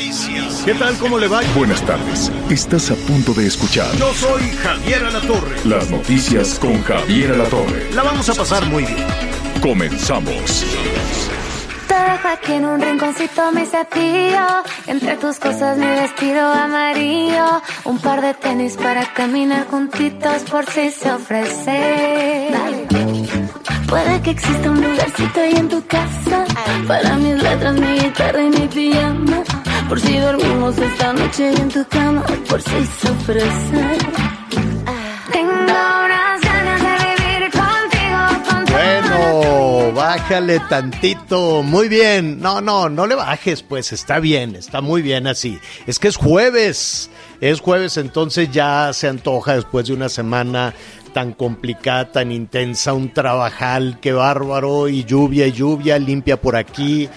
[0.00, 0.62] Noticias.
[0.64, 0.96] ¿Qué tal?
[0.96, 1.40] ¿Cómo le va?
[1.54, 2.32] Buenas tardes.
[2.48, 5.56] Estás a punto de escuchar Yo soy Javier Alatorre.
[5.64, 7.92] las noticias con Javier Alatorre.
[7.94, 9.06] La vamos a pasar muy bien.
[9.60, 10.64] Comenzamos.
[11.86, 14.46] Te dejo aquí en un rinconcito mi cepillo
[14.86, 20.90] Entre tus cosas mi vestido amarillo Un par de tenis para caminar juntitos por si
[20.92, 23.39] se ofrece Dale.
[23.90, 26.44] Puede que exista un lugarcito ahí en tu casa
[26.86, 29.42] Para mis letras, mi guitarra y mi pijama
[29.88, 33.98] Por si dormimos esta noche en tu cama Por si se ofrece
[35.32, 41.64] Tengo unas ganas de vivir contigo, contigo Bueno, bájale tantito.
[41.64, 42.40] Muy bien.
[42.40, 45.58] No, no, no le bajes, pues está bien, está muy bien así.
[45.88, 47.10] Es que es jueves.
[47.40, 50.74] Es jueves, entonces ya se antoja después de una semana
[51.12, 57.08] tan complicada, tan intensa, un trabajal, qué bárbaro, y lluvia y lluvia, limpia por aquí,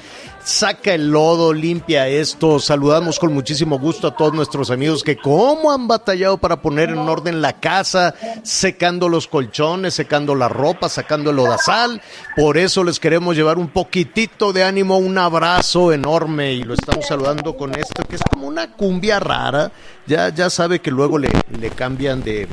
[0.43, 2.59] saca el lodo, limpia esto.
[2.59, 6.97] Saludamos con muchísimo gusto a todos nuestros amigos que cómo han batallado para poner en
[6.97, 12.01] orden la casa, secando los colchones, secando la ropa, sacando el lodazal.
[12.35, 17.05] Por eso les queremos llevar un poquitito de ánimo, un abrazo enorme y lo estamos
[17.07, 19.71] saludando con esto que es como una cumbia rara.
[20.05, 22.47] Ya, ya sabe que luego le, le cambian de,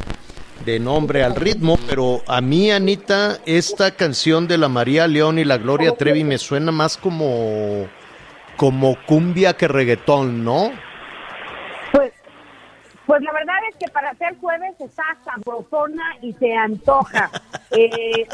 [0.64, 5.44] de nombre al ritmo, pero a mí, Anita, esta canción de la María León y
[5.44, 7.86] la Gloria Trevi me suena más como,
[8.56, 10.70] como cumbia que reggaetón, ¿no?
[11.92, 12.12] Pues,
[13.06, 17.31] pues la verdad es que para ser jueves está sabrosona y se antoja.
[17.72, 18.26] Eh,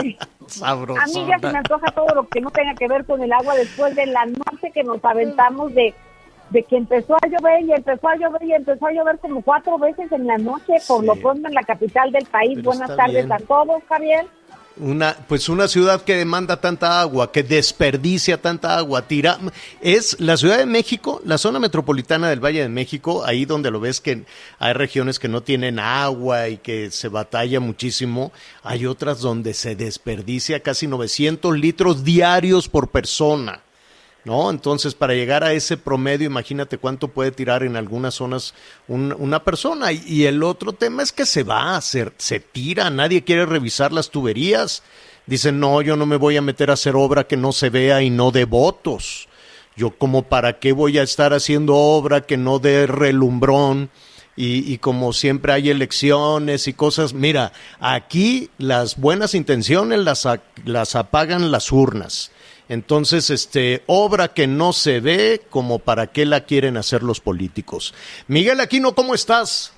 [0.62, 1.59] a mí ya se me Sabrosona.
[1.59, 4.70] antoja todo lo que no tenga que ver con el agua después de la noche
[4.72, 5.94] que nos aventamos de,
[6.51, 9.79] de que empezó a llover y empezó a llover y empezó a llover como cuatro
[9.79, 11.07] veces en la noche, por Sí.
[11.07, 12.53] lo pronto en la capital del país.
[12.57, 13.33] Pero Buenas tardes bien.
[13.33, 14.27] a todos, Javier.
[14.79, 19.39] Una, pues una ciudad que demanda tanta agua, que desperdicia tanta agua, tira,
[19.81, 23.81] es la Ciudad de México, la zona metropolitana del Valle de México, ahí donde lo
[23.81, 24.25] ves que
[24.59, 28.33] hay regiones que no tienen agua y que se batalla muchísimo,
[28.63, 33.63] hay otras donde se desperdicia casi 900 litros diarios por persona.
[34.26, 34.50] ¿No?
[34.50, 38.54] Entonces, para llegar a ese promedio, imagínate cuánto puede tirar en algunas zonas
[38.88, 39.92] un- una persona.
[39.92, 44.10] Y, el otro tema es que se va, se, se tira, nadie quiere revisar las
[44.10, 44.82] tuberías.
[45.26, 48.03] Dicen, no, yo no me voy a meter a hacer obra que no se vea
[48.03, 49.28] y no dé votos.
[49.76, 53.91] Yo como para qué voy a estar haciendo obra que no dé relumbrón.
[54.38, 60.42] Y, y como siempre hay elecciones y cosas, mira, aquí las buenas intenciones las, a-
[60.65, 62.32] las apagan las urnas.
[62.69, 67.94] Entonces, este, obra que no se ve, como para qué la quieren hacer los políticos.
[68.28, 69.72] Miguel Aquino, ¿cómo estás?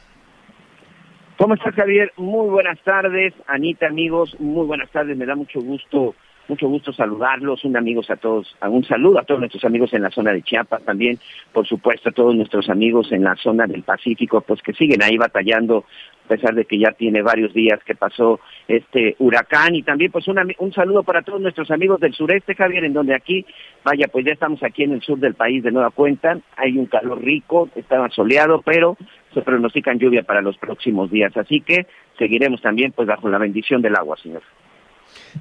[1.38, 2.12] ¿Cómo estás, Javier?
[2.16, 5.16] Muy buenas tardes, Anita, amigos, muy buenas tardes.
[5.16, 6.14] Me da mucho gusto,
[6.48, 7.64] mucho gusto saludarlos.
[7.64, 10.82] Un amigos a todos, un saludo a todos nuestros amigos en la zona de Chiapas,
[10.82, 11.18] también,
[11.52, 15.16] por supuesto, a todos nuestros amigos en la zona del Pacífico, pues que siguen ahí
[15.16, 15.84] batallando,
[16.24, 19.74] a pesar de que ya tiene varios días que pasó este huracán.
[19.74, 23.14] Y también, pues, un, un saludo para todos nuestros amigos del sureste, Javier, en donde
[23.14, 23.46] aquí,
[23.84, 26.38] vaya, pues ya estamos aquí en el sur del país de nueva cuenta.
[26.56, 28.96] Hay un calor rico, estaba soleado, pero
[29.32, 31.36] se pronostican lluvia para los próximos días.
[31.36, 31.86] Así que
[32.18, 34.42] seguiremos también, pues, bajo la bendición del agua, señor.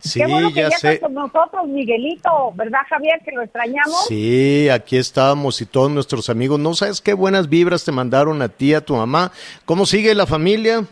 [0.02, 0.94] Sí, Qué bueno que ya ya sé.
[0.94, 3.20] está con nosotros, Miguelito, ¿verdad, Javier?
[3.26, 4.06] Que lo extrañamos.
[4.08, 6.60] Sí, aquí estábamos y todos nuestros amigos.
[6.60, 9.32] No sabes qué buenas vibras te mandaron a ti, a tu mamá.
[9.66, 10.84] ¿Cómo sigue la familia?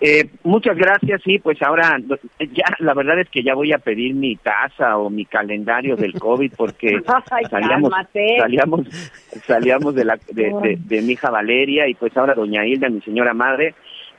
[0.00, 1.96] Eh, muchas gracias, sí, pues ahora
[2.38, 6.12] ya la verdad es que ya voy a pedir mi taza o mi calendario del
[6.12, 6.98] COVID porque
[7.30, 7.90] Ay, salíamos,
[8.38, 8.80] salíamos,
[9.46, 13.00] salíamos de, la, de, de- de mi hija Valeria y pues ahora doña Hilda, mi
[13.00, 13.74] señora madre,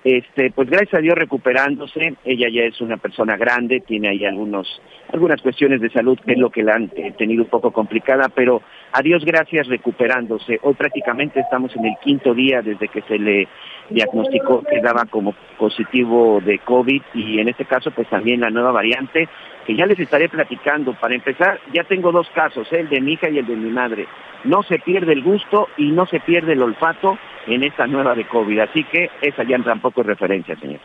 [0.06, 4.80] este, pues gracias a Dios recuperándose, ella ya es una persona grande, tiene ahí algunos,
[5.12, 8.30] algunas cuestiones de salud que es lo que la han eh, tenido un poco complicada,
[8.30, 8.62] pero
[8.92, 10.60] a Dios gracias recuperándose.
[10.62, 13.48] Hoy prácticamente estamos en el quinto día desde que se le
[13.90, 18.72] diagnosticó que daba como positivo de COVID y en este caso pues también la nueva
[18.72, 19.28] variante
[19.66, 20.94] que ya les estaré platicando.
[20.94, 22.82] Para empezar, ya tengo dos casos, ¿eh?
[22.82, 24.06] el de mi hija y el de mi madre.
[24.44, 28.28] No se pierde el gusto y no se pierde el olfato en esta nueva de
[28.28, 30.80] COVID, así que esa ya tampoco es referencia, señor.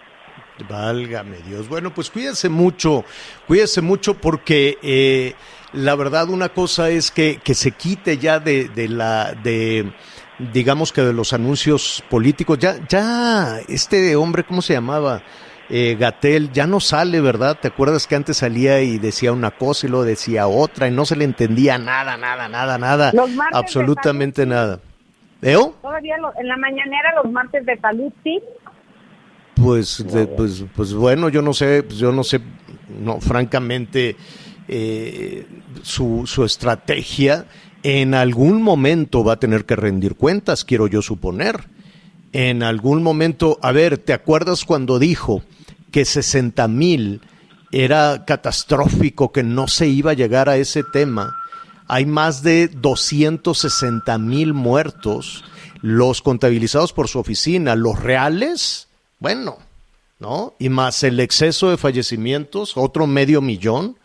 [0.69, 1.69] Válgame Dios.
[1.69, 3.05] Bueno, pues cuídese mucho,
[3.47, 5.35] cuídese mucho porque eh,
[5.73, 9.91] la verdad una cosa es que, que se quite ya de, de la de
[10.53, 12.59] digamos que de los anuncios políticos.
[12.59, 15.23] Ya, ya este hombre, ¿cómo se llamaba?
[15.73, 17.57] Eh, Gatel ya no sale, ¿verdad?
[17.61, 21.05] ¿Te acuerdas que antes salía y decía una cosa y luego decía otra y no
[21.05, 23.13] se le entendía nada, nada, nada, nada,
[23.53, 24.81] absolutamente nada.
[25.43, 25.75] ¿Eo?
[25.83, 28.41] Todavía en la mañanera los martes de salud, sí.
[29.55, 30.05] Pues,
[30.37, 32.41] pues, pues bueno, yo no sé, pues yo no sé,
[32.89, 34.17] no, francamente,
[34.69, 35.47] eh,
[35.83, 37.47] su, su estrategia
[37.83, 41.65] en algún momento va a tener que rendir cuentas, quiero yo suponer.
[42.33, 45.43] En algún momento, a ver, ¿te acuerdas cuando dijo
[45.91, 47.21] que 60 mil
[47.73, 51.37] era catastrófico, que no se iba a llegar a ese tema?
[51.93, 55.43] Hay más de 260 mil muertos,
[55.83, 58.87] los contabilizados por su oficina, los reales,
[59.19, 59.59] bueno,
[60.21, 60.55] ¿no?
[60.61, 63.97] Y más el exceso de fallecimientos, otro medio millón,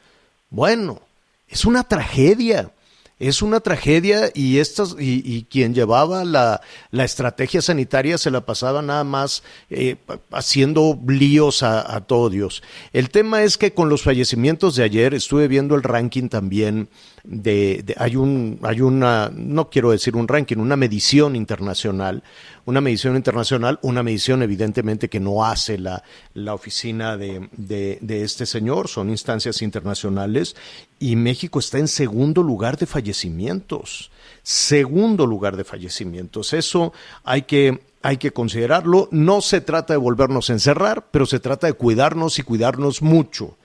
[0.50, 1.00] bueno,
[1.48, 2.72] es una tragedia
[3.18, 6.60] es una tragedia y, estas, y, quien llevaba la,
[6.92, 9.96] la, estrategia sanitaria se la pasaba nada más eh,
[10.32, 12.62] haciendo líos a, a, todo Dios.
[12.92, 16.90] El tema es que con los fallecimientos de ayer estuve viendo el ranking también
[17.28, 22.24] de, hay un hay una no quiero decir un ranking, una medición internacional,
[22.66, 28.24] una medición internacional, una medición evidentemente que no hace la, la oficina de, de, de
[28.24, 30.56] este señor, son instancias internacionales
[31.00, 34.12] y México está en segundo lugar de fallecimientos,
[34.44, 36.54] segundo lugar de fallecimientos.
[36.54, 36.94] Eso
[37.24, 39.08] hay que hay que considerarlo.
[39.10, 43.58] No se trata de volvernos a encerrar, pero se trata de cuidarnos y cuidarnos mucho.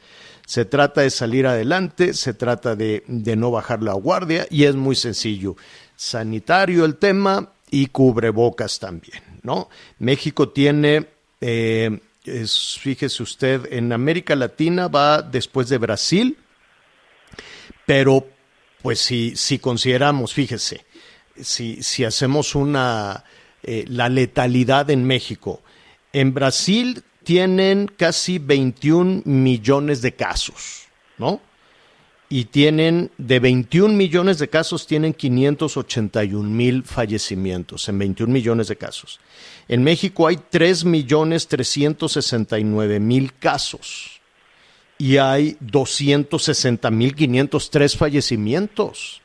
[0.50, 4.97] Se trata de salir adelante, se trata de, no bajar la guardia y es muy
[4.97, 5.55] sencillo.
[5.94, 9.69] Sanitario el tema y cubrebocas también, ¿no?
[10.00, 11.06] México tiene,
[11.41, 16.37] eh, fíjese usted, en América Latina va después de Brasil,
[17.87, 18.26] pero
[18.82, 20.85] pues si, si consideramos, fíjese,
[21.41, 23.23] si, si hacemos una,
[23.62, 25.62] eh, la letalidad en México,
[26.12, 30.87] en Brasil tienen casi 21 millones de casos,
[31.19, 31.40] ¿no?
[32.28, 38.76] Y tienen, de 21 millones de casos, tienen 581 mil fallecimientos en 21 millones de
[38.76, 39.19] casos.
[39.67, 44.20] En México hay 3 millones 369 mil casos
[44.96, 49.22] y hay 260 mil 503 fallecimientos.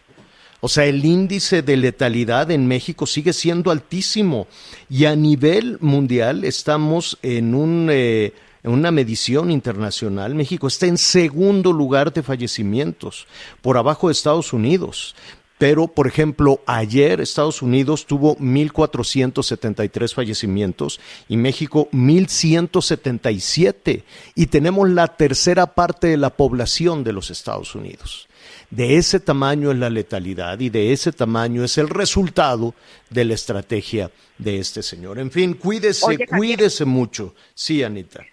[0.65, 4.47] O sea, el índice de letalidad en México sigue siendo altísimo
[4.89, 7.19] y a nivel mundial estamos.
[7.21, 13.27] Eh, en una medición internacional, México está en segundo lugar de fallecimientos,
[13.62, 15.15] por abajo de Estados Unidos.
[15.59, 24.01] Pero, por ejemplo, ayer Estados Unidos tuvo 1.473 fallecimientos y México 1.177.
[24.33, 28.27] Y tenemos la tercera parte de la población de los Estados Unidos.
[28.69, 32.74] De ese tamaño es la letalidad y de ese tamaño es el resultado
[33.09, 35.19] de la estrategia de este señor.
[35.19, 37.33] En fin, cuídese, cuídese mucho.
[37.53, 38.24] Sí, Anita.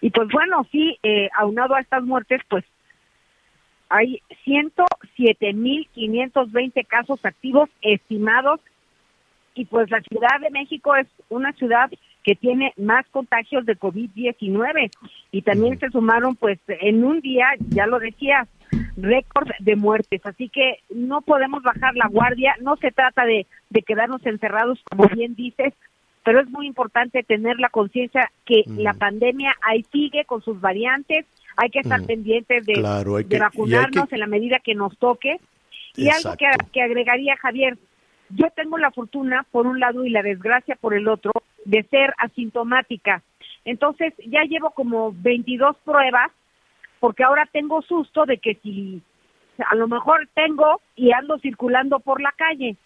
[0.00, 2.64] Y pues bueno, sí, eh, aunado a estas muertes, pues
[3.88, 8.60] hay 107.520 casos activos estimados
[9.54, 11.90] y pues la Ciudad de México es una ciudad
[12.22, 14.90] que tiene más contagios de COVID-19
[15.30, 18.48] y también se sumaron pues en un día, ya lo decías,
[18.96, 20.20] récord de muertes.
[20.24, 25.08] Así que no podemos bajar la guardia, no se trata de, de quedarnos encerrados, como
[25.08, 25.74] bien dices,
[26.24, 31.24] pero es muy importante tener la conciencia que la pandemia ahí sigue con sus variantes,
[31.56, 35.38] hay que estar pendientes de, de vacunarnos en la medida que nos toque.
[35.94, 37.78] Y algo que, que agregaría Javier,
[38.30, 41.32] yo tengo la fortuna por un lado y la desgracia por el otro
[41.64, 43.22] de ser asintomática.
[43.64, 46.30] Entonces ya llevo como 22 pruebas
[47.00, 49.02] porque ahora tengo susto de que si
[49.70, 52.76] a lo mejor tengo y ando circulando por la calle.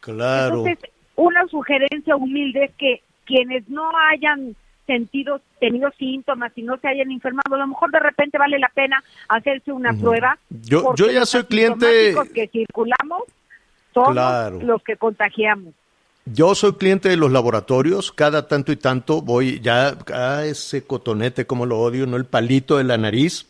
[0.00, 0.66] Claro.
[0.66, 4.54] Entonces, una sugerencia humilde es que quienes no hayan
[4.86, 8.68] sentido, tenido síntomas y no se hayan enfermado, a lo mejor de repente vale la
[8.68, 10.38] pena hacerse una prueba.
[10.48, 12.14] Yo, yo ya soy cliente.
[12.32, 13.24] que circulamos
[13.92, 15.74] somos los que contagiamos.
[16.26, 21.46] Yo soy cliente de los laboratorios, cada tanto y tanto voy ya a ese cotonete,
[21.46, 23.46] como lo odio, no el palito de la nariz,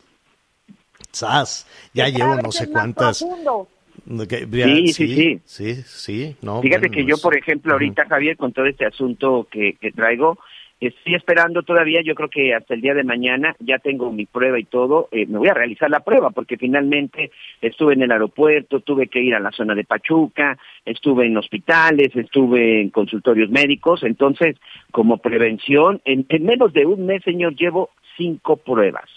[1.93, 3.17] ya llevo no sé cuántas.
[3.17, 8.85] sí, sí, sí, sí, No, Fíjate que yo, por ejemplo, ahorita, Javier, con todo este
[8.85, 10.37] asunto que, que traigo,
[10.79, 14.59] estoy esperando todavía, yo creo que hasta el día de mañana ya tengo mi prueba
[14.59, 17.31] y todo, eh, me voy a realizar la prueba porque finalmente
[17.61, 22.15] estuve en el aeropuerto, tuve que ir a la zona de Pachuca, estuve en hospitales,
[22.15, 24.55] estuve en consultorios médicos, entonces
[24.91, 29.09] como prevención, en menos de un mes, señor, llevo cinco pruebas.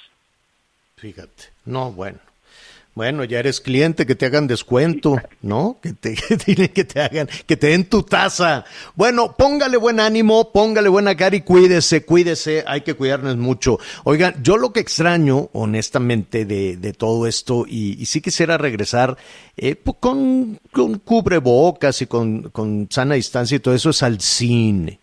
[0.97, 2.19] Fíjate, no, bueno.
[2.93, 5.79] Bueno, ya eres cliente, que te hagan descuento, ¿no?
[5.81, 6.15] Que te,
[6.75, 8.67] que te hagan, que te den tu taza.
[8.97, 13.79] Bueno, póngale buen ánimo, póngale buena cara y cuídese, cuídese, hay que cuidarnos mucho.
[14.05, 19.17] Oigan, yo lo que extraño, honestamente, de, de todo esto, y, sí quisiera regresar
[19.57, 24.21] eh, pues, con, con cubrebocas y con, con sana distancia y todo eso, es al
[24.21, 25.00] cine.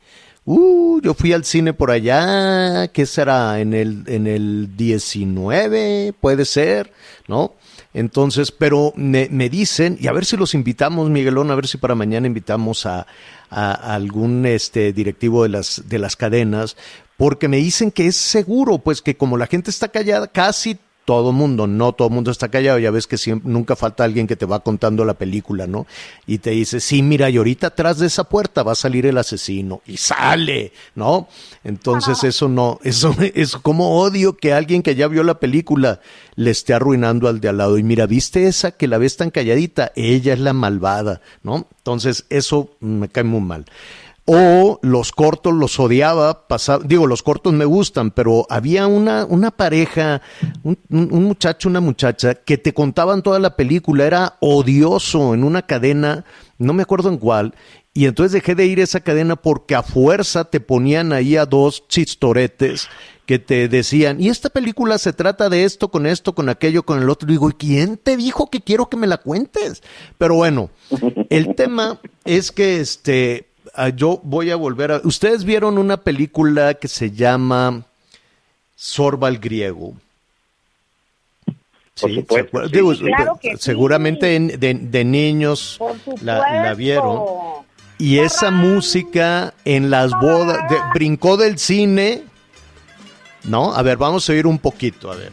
[0.50, 3.60] Uh, yo fui al cine por allá, ¿qué será?
[3.60, 6.94] En el, en el 19, puede ser,
[7.28, 7.56] ¿no?
[7.94, 11.78] Entonces, pero me, me, dicen, y a ver si los invitamos, Miguelón, a ver si
[11.78, 13.08] para mañana invitamos a,
[13.50, 16.78] a, algún este, directivo de las, de las cadenas,
[17.18, 20.78] porque me dicen que es seguro, pues que como la gente está callada, casi
[21.08, 24.36] todo mundo, no todo mundo está callado, ya ves que siempre, nunca falta alguien que
[24.36, 25.88] te va contando la película, ¿no?
[26.26, 29.18] Y te dice, sí, mira, y ahorita atrás de esa puerta va a salir el
[29.18, 31.30] asesino, y sale, ¿no?
[31.64, 36.02] Entonces eso no, eso es como odio que alguien que ya vio la película
[36.36, 37.78] le esté arruinando al de al lado.
[37.78, 39.94] Y mira, ¿viste esa que la ves tan calladita?
[39.96, 41.68] Ella es la malvada, ¿no?
[41.78, 43.66] Entonces eso me cae muy mal
[44.30, 46.46] o los cortos los odiaba,
[46.84, 50.22] digo, los cortos me gustan, pero había una, una pareja,
[50.64, 55.62] un, un, muchacho, una muchacha, que te contaban toda la película, era odioso en una
[55.62, 56.26] cadena,
[56.58, 57.56] no me acuerdo en cuál,
[57.94, 61.46] y entonces dejé de ir a esa cadena porque a fuerza te ponían ahí a
[61.46, 62.90] dos chistoretes
[63.26, 67.02] que te decían, y esta película se trata de esto, con esto, con aquello, con
[67.02, 67.28] el otro.
[67.28, 69.84] Digo, ¿y quién te dijo que quiero que me la cuentes?
[70.18, 70.70] Pero bueno,
[71.30, 73.47] el tema es que este,
[73.80, 75.02] Ah, yo voy a volver a...
[75.04, 77.84] Ustedes vieron una película que se llama
[78.76, 79.94] Sorba el Griego.
[81.94, 82.26] Sí,
[83.60, 85.80] seguramente de, niños
[86.22, 87.22] la, vieron.
[88.00, 90.58] Y esa música en las bodas,
[90.96, 92.24] brincó del cine,
[93.44, 93.76] ¿no?
[93.76, 95.32] A ver, vamos a oír un poquito, a ver.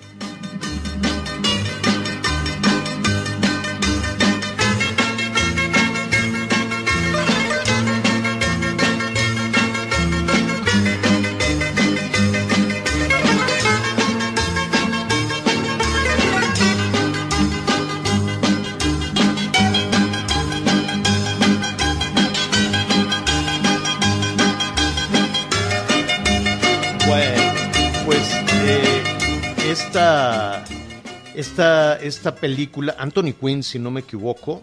[31.35, 34.62] Esta, esta, película, Anthony Quinn, si no me equivoco,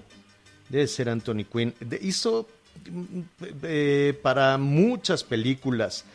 [0.70, 2.48] debe ser Anthony Quinn, hizo
[3.64, 6.06] eh, para muchas películas.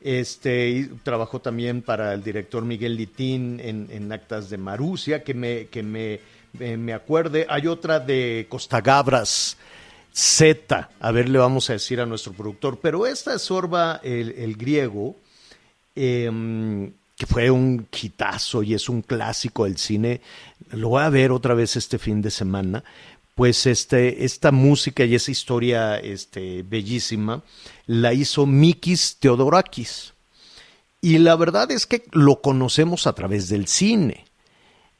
[0.00, 5.82] Este, trabajó también para el director Miguel Litín en, Actas de Marusia, que me, que
[5.82, 6.20] me,
[6.52, 7.46] me, acuerde.
[7.48, 9.56] Hay otra de Costa Gabras,
[10.12, 12.78] Z, a ver, le vamos a decir a nuestro productor.
[12.80, 15.16] Pero esta es Sorba el, griego.
[15.94, 20.20] Em, que fue un quitazo y es un clásico del cine,
[20.70, 22.84] lo voy a ver otra vez este fin de semana,
[23.34, 27.42] pues este, esta música y esa historia este, bellísima
[27.86, 30.14] la hizo Mikis Theodorakis.
[31.00, 34.24] Y la verdad es que lo conocemos a través del cine,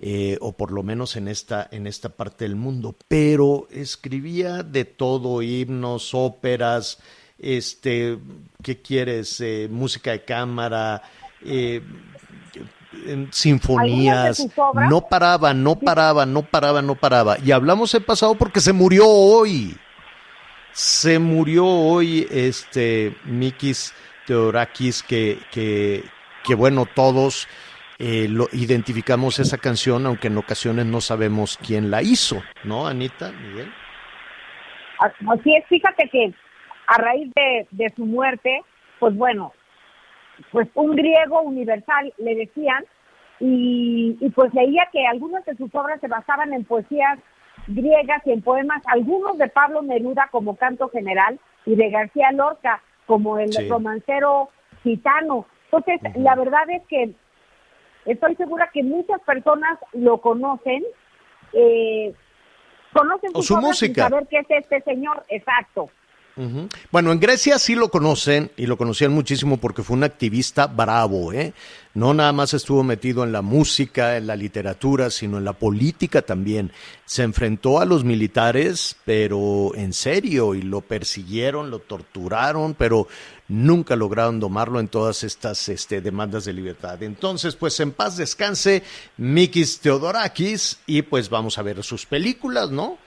[0.00, 4.84] eh, o por lo menos en esta, en esta parte del mundo, pero escribía de
[4.84, 6.98] todo, himnos, óperas,
[7.38, 8.18] este,
[8.62, 9.40] ¿qué quieres?
[9.40, 11.02] Eh, música de cámara,
[11.44, 11.82] eh,
[13.30, 14.46] sinfonías,
[14.88, 17.36] no paraba, no paraba, no paraba, no paraba.
[17.44, 19.76] Y hablamos el pasado porque se murió hoy.
[20.72, 23.94] Se murió hoy este Mikis
[24.26, 26.04] Teorakis, que, que,
[26.44, 27.48] que bueno, todos
[27.98, 33.32] eh, lo identificamos esa canción, aunque en ocasiones no sabemos quién la hizo, ¿no, Anita,
[33.32, 33.72] Miguel?
[35.00, 36.32] Así es, fíjate que
[36.86, 38.62] a raíz de, de su muerte,
[39.00, 39.52] pues bueno,
[40.52, 42.84] pues un griego universal, le decían,
[43.40, 47.18] y, pues leía que algunas de sus obras se basaban en poesías
[47.68, 52.82] griegas y en poemas, algunos de Pablo Neruda como Canto General y de García Lorca
[53.06, 54.48] como el romancero
[54.82, 55.46] gitano.
[55.70, 57.14] Entonces, la verdad es que
[58.06, 60.82] estoy segura que muchas personas lo conocen,
[61.52, 62.14] eh,
[62.92, 64.02] conocen su, música.
[64.02, 65.90] Sin saber qué es este señor, exacto.
[66.92, 71.32] Bueno, en Grecia sí lo conocen y lo conocían muchísimo porque fue un activista bravo,
[71.32, 71.52] ¿eh?
[71.94, 76.22] No nada más estuvo metido en la música, en la literatura, sino en la política
[76.22, 76.70] también.
[77.06, 83.08] Se enfrentó a los militares, pero en serio, y lo persiguieron, lo torturaron, pero
[83.48, 87.02] nunca lograron domarlo en todas estas este, demandas de libertad.
[87.02, 88.84] Entonces, pues en paz descanse
[89.16, 92.98] Mikis Theodorakis y pues vamos a ver sus películas, ¿no?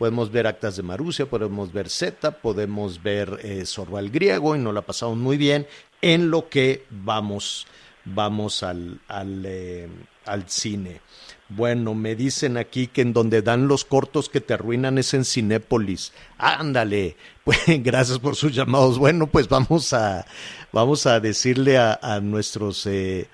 [0.00, 3.64] Podemos ver Actas de Marusia, podemos ver Z, podemos ver eh,
[4.10, 5.66] Griego y nos la pasamos muy bien
[6.00, 7.66] en lo que vamos,
[8.06, 9.90] vamos al, al, eh,
[10.24, 11.02] al cine.
[11.50, 15.26] Bueno, me dicen aquí que en donde dan los cortos que te arruinan es en
[15.26, 16.14] Cinépolis.
[16.38, 17.16] Ándale.
[17.44, 18.98] Pues gracias por sus llamados.
[18.98, 20.24] Bueno, pues vamos a
[20.72, 23.28] vamos a decirle a, nuestros eh,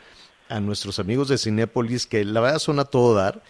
[0.49, 3.41] a nuestros amigos de Cinépolis que la verdad son a todo dar.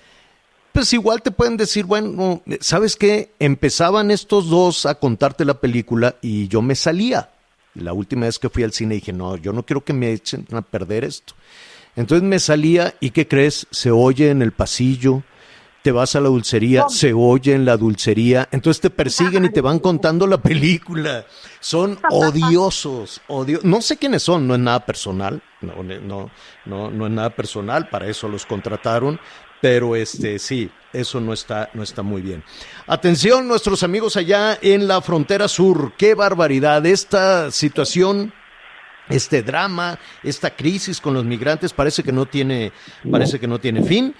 [0.76, 3.33] Pues igual te pueden decir, bueno, ¿sabes qué?
[3.38, 7.30] Empezaban estos dos a contarte la película y yo me salía.
[7.73, 10.47] La última vez que fui al cine dije, no, yo no quiero que me echen
[10.52, 11.33] a perder esto.
[11.97, 13.66] Entonces me salía y ¿qué crees?
[13.71, 15.23] Se oye en el pasillo,
[15.87, 19.61] te vas a la dulcería, se oye en la dulcería, entonces te persiguen y te
[19.61, 21.25] van contando la película.
[21.61, 26.30] Son odiosos, odio no sé quiénes son, no es nada personal, no, no,
[26.64, 29.18] no, no es nada personal, para eso los contrataron,
[29.60, 32.42] pero este sí, eso no está, no está muy bien.
[32.86, 38.32] Atención, nuestros amigos allá en la frontera sur, qué barbaridad, esta situación
[39.08, 42.72] este drama, esta crisis con los migrantes parece que no tiene,
[43.10, 44.14] parece que no tiene fin.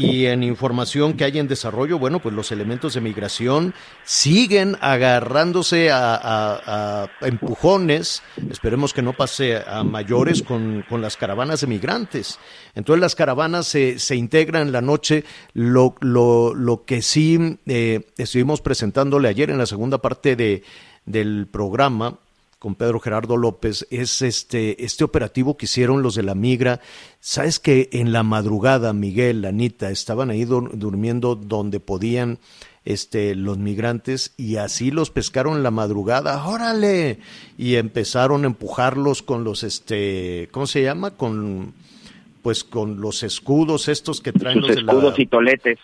[0.00, 5.90] Y en información que hay en desarrollo, bueno, pues los elementos de migración siguen agarrándose
[5.92, 8.22] a, empujones.
[8.50, 12.38] Esperemos que no pase a mayores con, las caravanas de migrantes.
[12.74, 15.24] Entonces las caravanas se, se integran en la noche.
[15.52, 20.62] Lo, lo, lo que sí eh, estuvimos presentándole ayer en la segunda parte de,
[21.04, 22.18] del programa,
[22.60, 26.80] con Pedro Gerardo López es este, este operativo que hicieron los de la migra.
[27.18, 32.38] Sabes que en la madrugada, Miguel, Anita, estaban ahí durmiendo donde podían
[32.84, 37.20] este, los migrantes y así los pescaron en la madrugada, órale,
[37.56, 41.12] y empezaron a empujarlos con los, este, ¿cómo se llama?
[41.12, 41.72] Con,
[42.42, 45.78] pues con los escudos estos que traen los escudos y toletes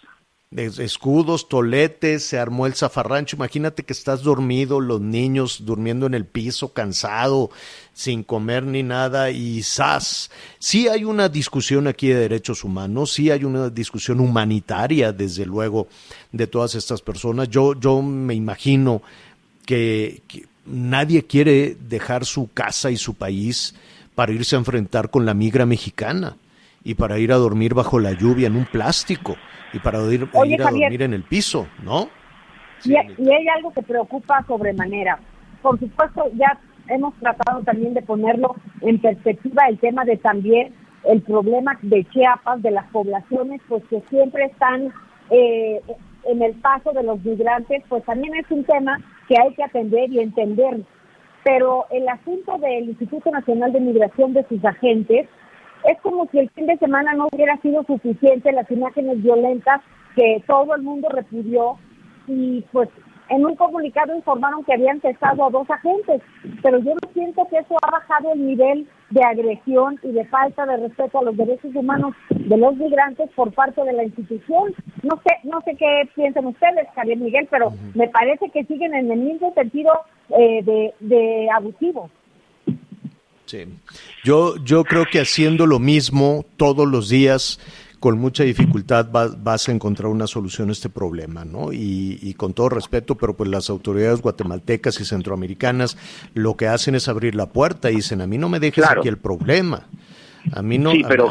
[0.56, 3.36] escudos, toletes, se armó el zafarrancho.
[3.36, 7.50] Imagínate que estás dormido, los niños durmiendo en el piso, cansado,
[7.92, 10.30] sin comer ni nada, y ¡zas!
[10.58, 15.88] Sí hay una discusión aquí de derechos humanos, sí hay una discusión humanitaria, desde luego,
[16.32, 17.48] de todas estas personas.
[17.50, 19.02] Yo, yo me imagino
[19.66, 23.74] que, que nadie quiere dejar su casa y su país
[24.14, 26.36] para irse a enfrentar con la migra mexicana
[26.82, 29.36] y para ir a dormir bajo la lluvia en un plástico
[29.72, 32.08] y para ir, ir a dormir en el piso, ¿no?
[32.84, 35.18] Y, hay algo que preocupa sobremanera.
[35.62, 40.74] Por supuesto, ya hemos tratado también de ponerlo en perspectiva el tema de también
[41.04, 44.92] el problema de Chiapas, de las poblaciones, pues que siempre están
[45.30, 45.80] eh,
[46.24, 48.98] en el paso de los migrantes, pues también es un tema
[49.28, 50.80] que hay que atender y entender.
[51.44, 55.28] Pero el asunto del Instituto Nacional de Migración de sus agentes,
[55.86, 59.80] es como si el fin de semana no hubiera sido suficiente las imágenes violentas
[60.14, 61.78] que todo el mundo repudió
[62.26, 62.88] y pues
[63.28, 66.22] en un comunicado informaron que habían cesado a dos agentes,
[66.62, 70.64] pero yo no siento que eso ha bajado el nivel de agresión y de falta
[70.66, 74.74] de respeto a los derechos humanos de los migrantes por parte de la institución.
[75.02, 79.10] No sé, no sé qué piensan ustedes, Javier Miguel, pero me parece que siguen en
[79.10, 79.92] el mismo sentido
[80.30, 82.10] eh, de, de abusivo.
[83.46, 83.64] Sí.
[84.24, 87.60] Yo, yo creo que haciendo lo mismo todos los días,
[88.00, 91.72] con mucha dificultad vas, a encontrar una solución a este problema, ¿no?
[91.72, 95.96] Y, con todo respeto, pero pues las autoridades guatemaltecas y centroamericanas
[96.34, 99.08] lo que hacen es abrir la puerta y dicen, a mí no me dejes aquí
[99.08, 99.86] el problema.
[100.52, 100.92] A mí no...
[100.92, 101.30] Sí, pero...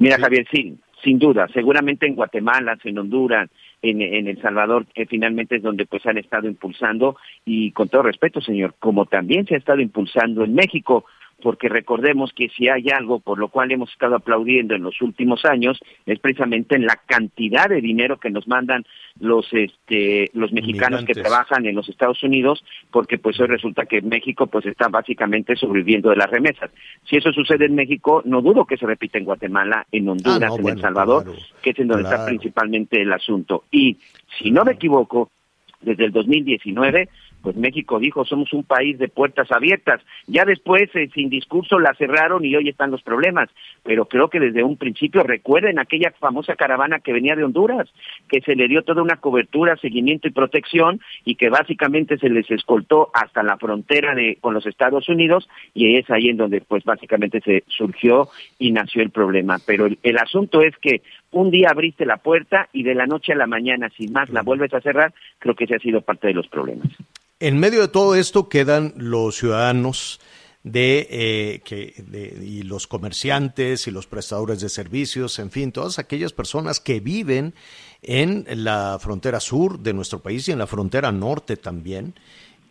[0.00, 3.48] Mira, Javier, sí, sin duda, seguramente en Guatemala, en Honduras,
[3.82, 8.40] en, El Salvador, que finalmente es donde pues han estado impulsando y con todo respeto,
[8.40, 11.04] señor, como también se ha estado impulsando en México,
[11.42, 15.44] porque recordemos que si hay algo por lo cual hemos estado aplaudiendo en los últimos
[15.44, 18.84] años es precisamente en la cantidad de dinero que nos mandan
[19.20, 24.02] los este los mexicanos que trabajan en los Estados Unidos porque pues hoy resulta que
[24.02, 26.70] México pues está básicamente sobreviviendo de las remesas.
[27.04, 30.56] Si eso sucede en México, no dudo que se repita en Guatemala, en Honduras, ah,
[30.58, 31.24] en El Salvador,
[31.62, 33.64] que es en donde está principalmente el asunto.
[33.70, 33.98] Y
[34.38, 35.30] si no me equivoco,
[35.80, 37.08] desde el 2019
[37.42, 40.00] pues México dijo somos un país de puertas abiertas.
[40.26, 43.48] Ya después, eh, sin discurso, la cerraron y hoy están los problemas.
[43.82, 47.88] Pero creo que desde un principio recuerden aquella famosa caravana que venía de Honduras,
[48.28, 52.50] que se le dio toda una cobertura, seguimiento y protección y que básicamente se les
[52.50, 56.84] escoltó hasta la frontera de con los Estados Unidos y es ahí en donde pues
[56.84, 59.58] básicamente se surgió y nació el problema.
[59.64, 63.32] Pero el, el asunto es que un día abriste la puerta y de la noche
[63.32, 66.26] a la mañana, sin más, la vuelves a cerrar, creo que ese ha sido parte
[66.26, 66.88] de los problemas.
[67.40, 70.18] En medio de todo esto quedan los ciudadanos
[70.64, 71.94] de, eh, que,
[72.42, 77.54] y los comerciantes y los prestadores de servicios, en fin, todas aquellas personas que viven
[78.02, 82.14] en la frontera sur de nuestro país y en la frontera norte también,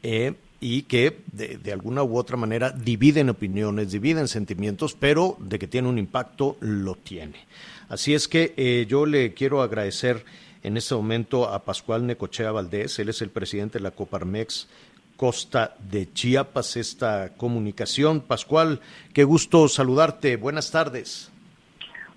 [0.04, 5.68] eh, y que de, alguna u otra manera dividen opiniones, dividen sentimientos, pero de que
[5.68, 7.46] tiene un impacto, lo tiene.
[7.88, 10.26] Así es que eh, yo le quiero agradecer
[10.68, 14.70] en este momento a Pascual Necochea Valdés, él es el presidente de la Coparmex
[15.16, 18.20] Costa de Chiapas, esta comunicación.
[18.20, 18.82] Pascual,
[19.14, 21.32] qué gusto saludarte, buenas tardes.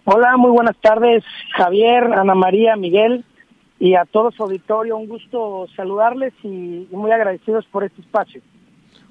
[0.04, 1.22] Hola, muy buenas tardes,
[1.56, 3.24] Javier, Ana María, Miguel
[3.78, 4.96] y a todo su auditorio.
[4.96, 8.42] Un gusto saludarles y muy agradecidos por este espacio.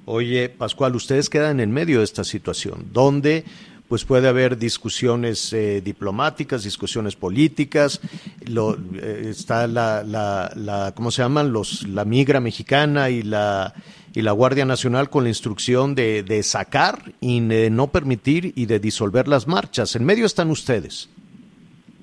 [0.03, 3.45] Oye, Pascual, ustedes quedan en medio de esta situación, donde
[3.89, 7.99] pues puede haber discusiones eh, diplomáticas, discusiones políticas,
[8.47, 11.51] lo, eh, está la, la, la, ¿cómo se llaman?
[11.51, 13.73] Los, la migra mexicana y la,
[14.13, 18.67] y la Guardia Nacional con la instrucción de, de sacar y de no permitir y
[18.67, 19.95] de disolver las marchas.
[19.95, 21.09] En medio están ustedes.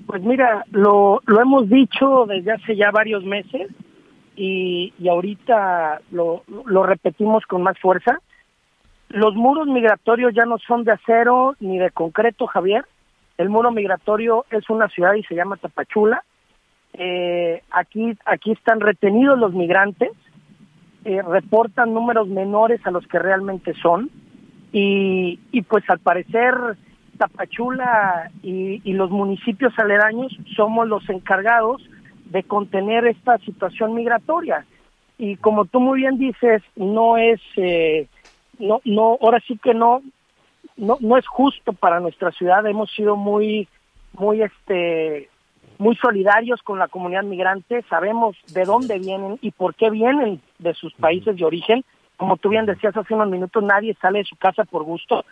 [0.05, 3.69] Pues mira, lo, lo hemos dicho desde hace ya varios meses
[4.35, 8.19] y, y ahorita lo, lo repetimos con más fuerza
[9.09, 12.85] los muros migratorios ya no son de acero ni de concreto, Javier.
[13.37, 16.23] El muro migratorio es una ciudad y se llama Tapachula.
[16.93, 20.11] Eh, aquí, aquí están retenidos los migrantes,
[21.05, 24.09] eh, reportan números menores a los que realmente son
[24.71, 26.55] y, y pues al parecer
[27.17, 31.81] Tapachula y, y, los municipios aledaños somos los encargados
[32.25, 34.65] de contener esta situación migratoria.
[35.17, 38.07] Y como tú muy bien dices, no es eh,
[38.59, 40.01] no, no, ahora sí que no,
[40.75, 42.65] no, no es justo para nuestra ciudad.
[42.65, 43.67] Hemos sido muy,
[44.13, 45.29] muy, este,
[45.77, 47.83] muy solidarios con la comunidad migrante.
[47.89, 51.83] Sabemos de dónde vienen y por qué vienen de sus países de origen.
[52.17, 55.23] Como tú bien decías hace unos minutos, nadie sale de su casa por gusto,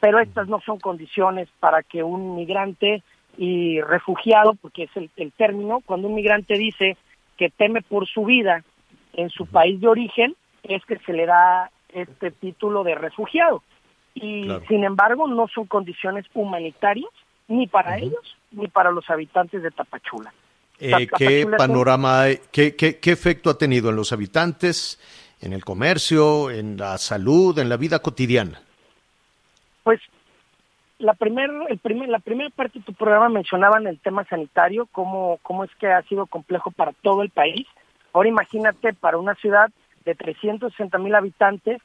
[0.00, 3.02] pero estas no son condiciones para que un migrante
[3.38, 6.96] y refugiado, porque es el, el término, cuando un migrante dice
[7.36, 8.62] que teme por su vida
[9.14, 13.62] en su país de origen, es que se le da este título de refugiado.
[14.14, 17.10] Y sin embargo no son condiciones humanitarias
[17.48, 20.32] ni para ellos ni para los habitantes de Tapachula.
[20.78, 25.00] Eh, ¿Qué panorama, qué, qué, qué efecto ha tenido en los habitantes,
[25.40, 28.60] en el comercio, en la salud, en la vida cotidiana?
[29.82, 30.00] Pues
[30.98, 35.38] la primer, el primer, la primera parte de tu programa mencionaban el tema sanitario, cómo,
[35.42, 37.66] cómo es que ha sido complejo para todo el país.
[38.12, 39.70] Ahora imagínate para una ciudad
[40.04, 41.80] de 360 mil habitantes,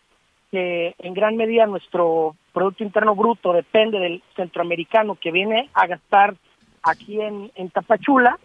[0.51, 6.36] que en gran medida nuestro Producto Interno Bruto depende del centroamericano que viene a gastar
[6.84, 8.38] aquí en, en Tapachula,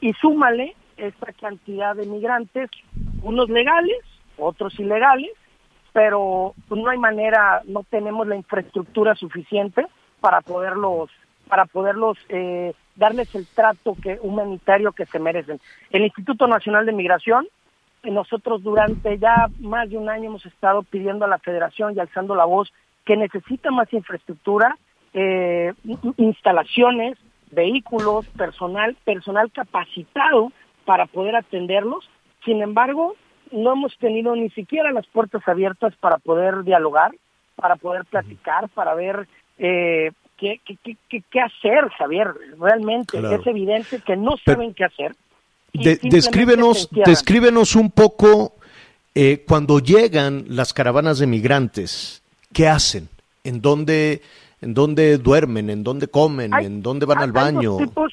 [0.00, 2.70] y súmale esta cantidad de migrantes,
[3.22, 3.98] unos legales,
[4.36, 5.30] otros ilegales,
[5.92, 9.86] pero pues, no hay manera, no tenemos la infraestructura suficiente
[10.20, 11.10] para poderlos
[11.48, 15.60] para poderlos eh, darles el trato que humanitario que se merecen.
[15.90, 17.46] El Instituto Nacional de Migración
[18.04, 22.34] nosotros durante ya más de un año hemos estado pidiendo a la federación y alzando
[22.34, 22.72] la voz
[23.04, 24.76] que necesita más infraestructura,
[25.14, 25.72] eh,
[26.16, 27.18] instalaciones,
[27.50, 30.52] vehículos, personal, personal capacitado
[30.84, 32.08] para poder atenderlos.
[32.44, 33.14] Sin embargo,
[33.52, 37.12] no hemos tenido ni siquiera las puertas abiertas para poder dialogar,
[37.54, 39.28] para poder platicar, para ver
[39.58, 42.28] eh, qué, qué, qué, qué, hacer, Javier.
[42.58, 45.12] Realmente es evidente que no saben qué hacer
[46.02, 48.54] descríbenos, descríbenos un poco
[49.14, 53.08] eh, cuando llegan las caravanas de migrantes, ¿qué hacen?
[53.44, 54.20] ¿En dónde,
[54.60, 55.70] en dónde duermen?
[55.70, 56.52] ¿En dónde comen?
[56.54, 57.78] ¿En dónde van al baño?
[57.78, 58.12] Hay dos, tipos,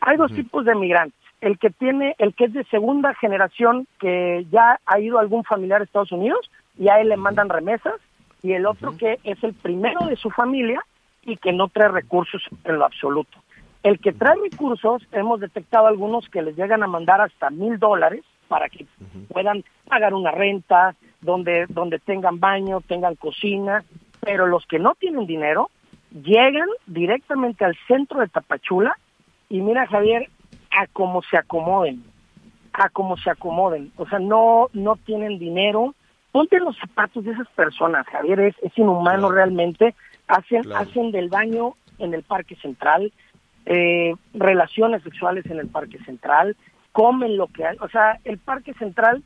[0.00, 1.18] hay dos tipos de migrantes.
[1.40, 5.80] El que tiene, el que es de segunda generación, que ya ha ido algún familiar
[5.80, 7.94] a Estados Unidos y a él le mandan remesas,
[8.42, 10.80] y el otro que es el primero de su familia
[11.22, 13.38] y que no trae recursos en lo absoluto.
[13.82, 18.24] El que trae recursos, hemos detectado algunos que les llegan a mandar hasta mil dólares
[18.48, 18.86] para que
[19.28, 23.84] puedan pagar una renta, donde, donde tengan baño, tengan cocina,
[24.20, 25.70] pero los que no tienen dinero
[26.10, 28.96] llegan directamente al centro de Tapachula
[29.48, 30.28] y mira Javier,
[30.70, 32.04] a cómo se acomoden,
[32.72, 35.94] a cómo se acomoden, o sea, no, no tienen dinero,
[36.32, 39.94] ponte los zapatos de esas personas, Javier, es, es inhumano realmente,
[40.28, 43.12] hacen, hacen del baño en el Parque Central,
[43.66, 46.56] eh, relaciones sexuales en el Parque Central,
[46.92, 47.76] comen lo que hay.
[47.80, 49.22] O sea, el Parque Central,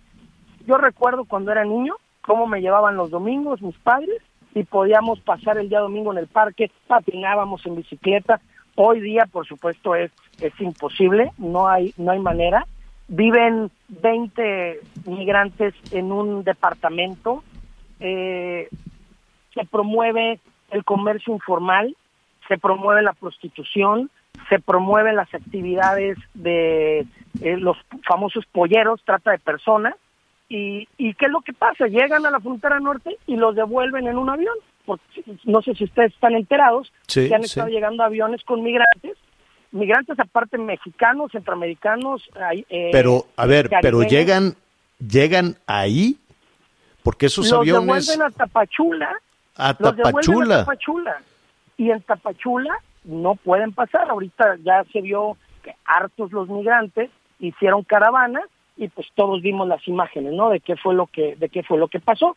[0.67, 4.23] yo recuerdo cuando era niño, cómo me llevaban los domingos mis padres
[4.55, 8.41] y podíamos pasar el día domingo en el parque, patinábamos en bicicleta.
[8.77, 12.67] Hoy día, por supuesto, es, es imposible, no hay, no hay manera.
[13.09, 17.43] Viven 20 migrantes en un departamento,
[18.01, 18.69] eh,
[19.53, 21.97] se promueve el comercio informal,
[22.49, 24.11] se promueve la prostitución,
[24.49, 27.07] se promueven las actividades de
[27.41, 29.95] eh, los famosos polleros, trata de personas,
[30.49, 31.87] y, y ¿qué es lo que pasa?
[31.87, 34.55] Llegan a la frontera norte y los devuelven en un avión.
[34.85, 39.17] Porque, no sé si ustedes están enterados, que han estado llegando aviones con migrantes
[39.75, 42.23] migrantes aparte mexicanos, centroamericanos.
[42.71, 44.55] Eh, pero, a ver, pero llegan,
[44.99, 46.19] llegan ahí,
[47.03, 48.07] porque esos los aviones...
[48.07, 49.13] devuelven a Tapachula.
[49.57, 50.55] A Tapachula.
[50.55, 51.23] A Tapachula.
[51.77, 54.11] Y en Tapachula no pueden pasar.
[54.11, 58.43] Ahorita ya se vio que hartos los migrantes hicieron caravana
[58.77, 60.51] y pues todos vimos las imágenes, ¿no?
[60.51, 62.37] De qué fue lo que, de qué fue lo que pasó.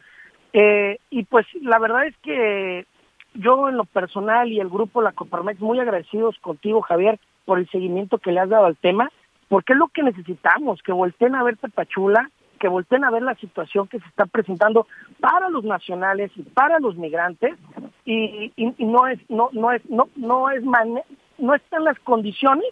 [0.53, 2.85] Eh, y pues la verdad es que
[3.33, 7.69] yo en lo personal y el grupo La Coparmex muy agradecidos contigo, Javier, por el
[7.69, 9.11] seguimiento que le has dado al tema,
[9.47, 13.35] porque es lo que necesitamos, que volteen a ver Tapachula, que volteen a ver la
[13.35, 14.87] situación que se está presentando
[15.19, 17.55] para los nacionales y para los migrantes
[18.05, 20.63] y, no es no no es no no es
[21.37, 22.67] no están las condiciones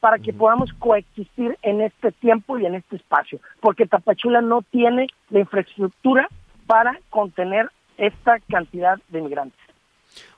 [0.00, 5.08] para que podamos coexistir en este tiempo y en este espacio, porque Tapachula no tiene
[5.30, 6.28] la infraestructura
[6.66, 9.58] para contener esta cantidad de migrantes.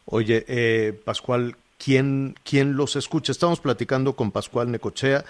[0.07, 3.33] Oye, eh, Pascual, ¿quién, ¿quién los escucha?
[3.33, 5.25] Estamos platicando con Pascual Necochea.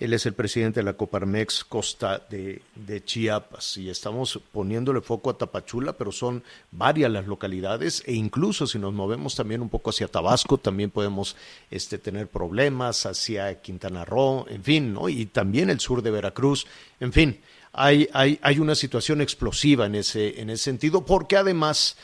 [0.00, 2.60] Él es el presidente de la Coparmex Costa de,
[3.04, 3.76] Chiapas.
[3.76, 8.02] Y estamos poniéndole foco a Tapachula, pero son varias las localidades.
[8.06, 11.36] E incluso si nos movemos también un poco hacia Tabasco, también podemos
[11.70, 15.08] este, tener problemas hacia Quintana Roo, en fin, ¿no?
[15.08, 16.66] y también el sur de Veracruz,
[16.98, 17.40] en fin,
[17.72, 21.96] hay, hay, hay una situación explosiva en ese, en ese sentido, porque además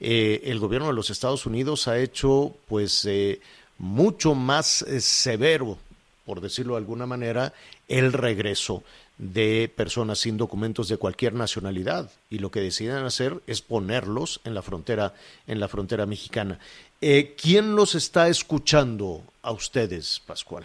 [0.00, 3.40] eh, el gobierno de los Estados Unidos ha hecho pues eh,
[3.78, 5.78] mucho más eh, severo
[6.28, 7.54] por decirlo de alguna manera,
[7.88, 8.82] el regreso
[9.16, 14.52] de personas sin documentos de cualquier nacionalidad y lo que deciden hacer es ponerlos en
[14.52, 15.14] la frontera
[15.46, 16.58] en la frontera mexicana.
[17.00, 20.64] Eh, ¿Quién los está escuchando a ustedes, Pascual?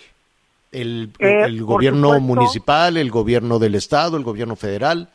[0.69, 5.07] ¿El, eh, gobierno municipal, el gobierno del estado, el gobierno federal?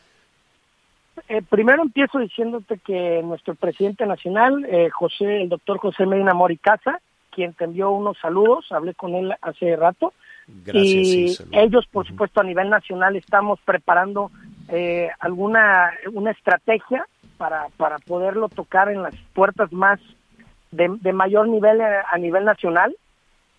[1.28, 7.52] Eh, primero empiezo diciéndote que nuestro presidente nacional, José, el doctor José Medina Moricasa, quien
[7.52, 10.14] te envió unos saludos, hablé con él hace rato,
[10.72, 14.30] y ellos, por supuesto, a nivel nacional estamos preparando
[14.68, 17.06] eh, alguna una estrategia
[17.36, 20.00] para, para poderlo tocar en las puertas más
[20.70, 22.94] de, mayor nivel eh, a, nivel nacional.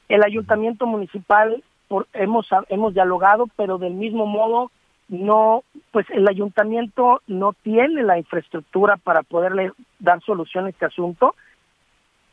[0.07, 4.71] El ayuntamiento municipal por, hemos hemos dialogado, pero del mismo modo
[5.07, 11.35] no, pues el ayuntamiento no tiene la infraestructura para poderle dar solución a este asunto.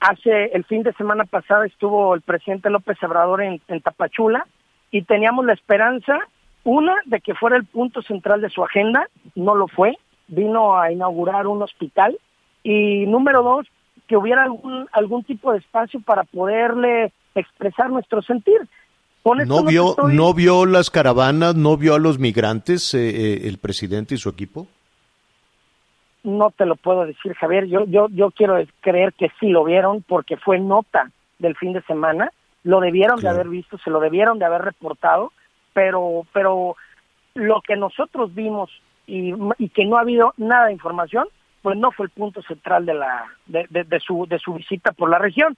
[0.00, 4.46] Hace el fin de semana pasado estuvo el presidente López Obrador en, Tapachula
[4.90, 6.18] y teníamos la esperanza,
[6.64, 9.96] una, de que fuera el punto central de su agenda, no lo fue,
[10.28, 12.18] vino a inaugurar un hospital
[12.62, 13.66] y número dos,
[14.06, 18.68] que hubiera algún, algún tipo de espacio para poderle expresar nuestro sentir.
[19.24, 24.14] ¿No vio, ¿No vio las caravanas, no vio a los migrantes eh, eh, el presidente
[24.14, 24.68] y su equipo?
[26.26, 27.66] No te lo puedo decir, Javier.
[27.66, 31.82] Yo, yo, yo quiero creer que sí lo vieron porque fue nota del fin de
[31.82, 32.30] semana.
[32.64, 35.32] Lo debieron de haber visto, se lo debieron de haber reportado,
[35.72, 36.76] pero, pero
[37.34, 38.70] lo que nosotros vimos
[39.06, 41.28] y, y que no ha habido nada de información,
[41.62, 45.08] pues no fue el punto central de la de, de, su de su visita por
[45.08, 45.56] la región.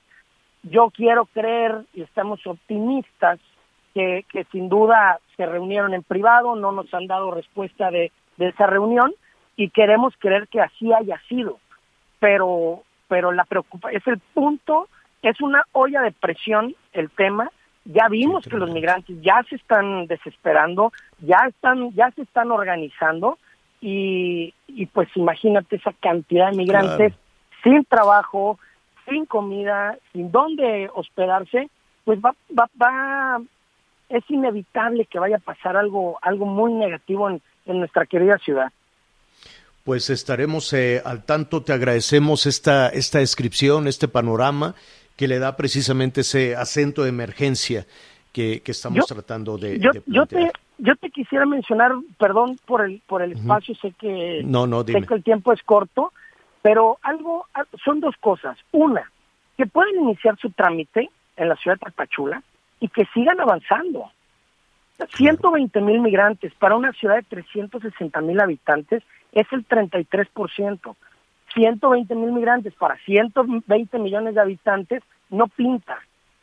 [0.65, 3.39] Yo quiero creer y estamos optimistas
[3.95, 8.49] que, que sin duda se reunieron en privado, no nos han dado respuesta de, de
[8.49, 9.15] esa reunión,
[9.59, 11.59] y queremos creer que así haya sido,
[12.21, 14.89] pero pero la preocupa es el punto,
[15.23, 17.51] es una olla de presión el tema.
[17.85, 23.39] Ya vimos que los migrantes ya se están desesperando, ya están ya se están organizando
[23.81, 27.15] y, y pues imagínate esa cantidad de migrantes
[27.65, 28.61] sin trabajo,
[29.09, 31.69] sin comida, sin dónde hospedarse,
[32.05, 33.41] pues va, va, va,
[34.09, 38.71] es inevitable que vaya a pasar algo, algo muy negativo en nuestra querida ciudad
[39.89, 41.63] pues estaremos eh, al tanto.
[41.63, 44.75] Te agradecemos esta, esta descripción, este panorama
[45.17, 47.87] que le da precisamente ese acento de emergencia
[48.31, 53.23] que, estamos tratando de, yo, yo, te, yo te quisiera mencionar, perdón por el, por
[53.23, 56.13] el espacio, sé que, no, no, sé que el tiempo es corto,
[56.61, 57.47] pero algo,
[57.83, 58.59] son dos cosas.
[58.73, 59.11] Una,
[59.57, 62.43] que pueden iniciar su trámite en la ciudad de Tapachula
[62.79, 64.11] y que sigan avanzando.
[65.17, 69.03] 120 mil migrantes para una ciudad de 360 mil habitantes
[69.41, 70.97] es el 33%.
[71.55, 75.99] 120 mil migrantes para 120 millones de habitantes no pinta.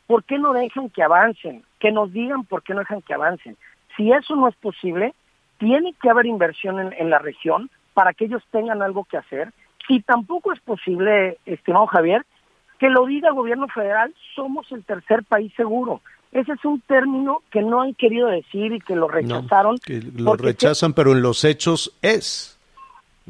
[0.06, 1.62] ¿Por qué no dejan que avancen?
[1.78, 3.56] Que nos digan por qué no dejan que avancen.
[3.96, 5.14] Si eso no es posible,
[5.58, 9.52] tiene que haber inversión en, en la región para que ellos tengan algo que hacer.
[9.86, 12.24] Si tampoco es posible, estimado Javier,
[12.78, 16.00] que lo diga el gobierno federal, somos el tercer país seguro.
[16.32, 19.78] Ese es un término que no han querido decir y que lo rechazaron.
[20.16, 22.55] lo rechazan, pero en los hechos es.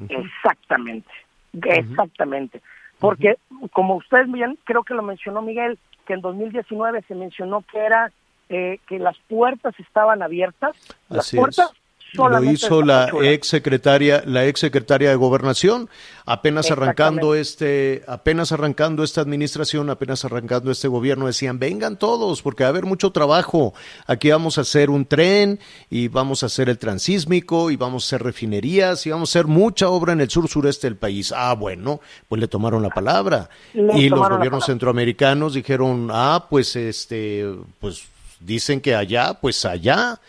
[0.09, 1.11] Exactamente,
[1.53, 2.63] exactamente.
[2.99, 3.37] Porque,
[3.73, 8.13] como ustedes bien, creo que lo mencionó Miguel, que en 2019 se mencionó que era
[8.49, 10.77] eh, que las puertas estaban abiertas.
[11.09, 11.86] Las Así puertas es.
[12.17, 15.89] Lo hizo la ex secretaria, la ex secretaria de Gobernación,
[16.25, 22.65] apenas arrancando este, apenas arrancando esta administración, apenas arrancando este gobierno, decían vengan todos, porque
[22.65, 23.75] va a haber mucho trabajo.
[24.07, 28.07] Aquí vamos a hacer un tren y vamos a hacer el transísmico y vamos a
[28.07, 31.33] hacer refinerías y vamos a hacer mucha obra en el sur sureste del país.
[31.37, 33.49] Ah, bueno, pues le tomaron la palabra.
[33.75, 37.47] Le y los gobiernos centroamericanos dijeron, ah, pues este,
[37.81, 38.05] pues
[38.41, 40.21] dicen que allá, pues allá.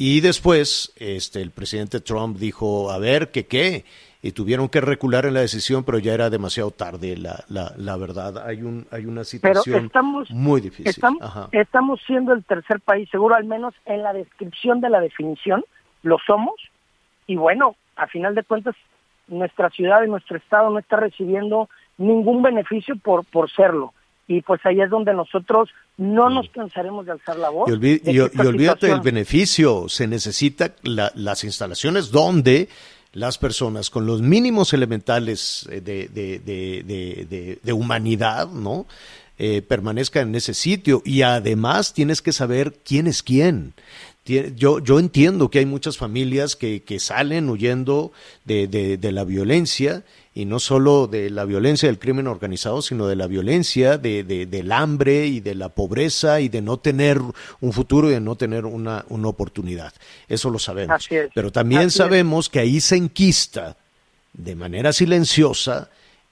[0.00, 3.84] Y después, este, el presidente Trump dijo, a ver, ¿qué qué?
[4.22, 7.96] Y tuvieron que recular en la decisión, pero ya era demasiado tarde, la, la, la
[7.96, 8.46] verdad.
[8.46, 10.86] Hay, un, hay una Pero situación estamos, muy difícil.
[10.86, 11.48] Estamos, Ajá.
[11.50, 15.64] estamos siendo el tercer país, seguro al menos en la descripción de la definición,
[16.04, 16.54] lo somos.
[17.26, 18.76] Y bueno, a final de cuentas,
[19.26, 23.92] nuestra ciudad y nuestro estado no está recibiendo ningún beneficio por, por serlo.
[24.28, 27.68] Y pues ahí es donde nosotros no nos cansaremos de alzar la voz.
[27.70, 32.68] Y, y- y olvídate del beneficio, se necesita la- las instalaciones donde
[33.14, 38.86] las personas con los mínimos elementales eh, de, de- de- humanidad, ¿no?
[39.38, 43.72] Eh, permanezcan en ese sitio y además tienes que saber quién es quién.
[44.56, 48.12] Yo, yo entiendo que hay muchas familias que, que salen huyendo
[48.44, 50.02] de, de- de la violencia
[50.38, 54.46] y no solo de la violencia del crimen organizado, sino de la violencia, de, de-
[54.46, 57.20] del hambre y de la pobreza y de no tener
[57.60, 59.92] un futuro y de no tener una, una oportunidad.
[60.28, 61.08] Eso lo sabemos.
[61.10, 61.30] Es.
[61.34, 61.94] Pero también es.
[61.94, 63.76] sabemos que ahí se enquista
[64.32, 65.90] de manera silenciosa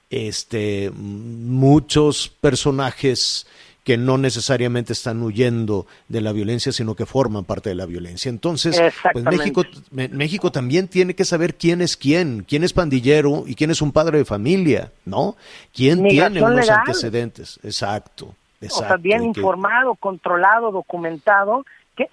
[0.08, 3.46] este, muchos personajes
[3.86, 8.28] que no necesariamente están huyendo de la violencia, sino que forman parte de la violencia.
[8.28, 9.24] Entonces, pues.
[9.24, 13.80] México, México también tiene que saber quién es quién, quién es pandillero y quién es
[13.80, 15.36] un padre de familia, ¿no?
[15.72, 16.80] ¿Quién tiene unos legal.
[16.80, 17.60] antecedentes?
[17.62, 18.86] Exacto, exacto.
[18.86, 22.10] o sea, bien que- informado, controlado, documentado, ¿qué,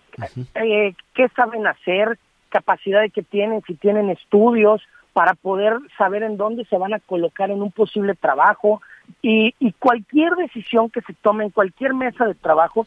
[0.53, 4.83] eh, qué saben hacer, capacidad de que tienen, si tienen estudios
[5.13, 8.79] para poder saber en dónde se van a colocar en un posible trabajo
[9.21, 12.85] y, y cualquier decisión que se tome en cualquier mesa de trabajo,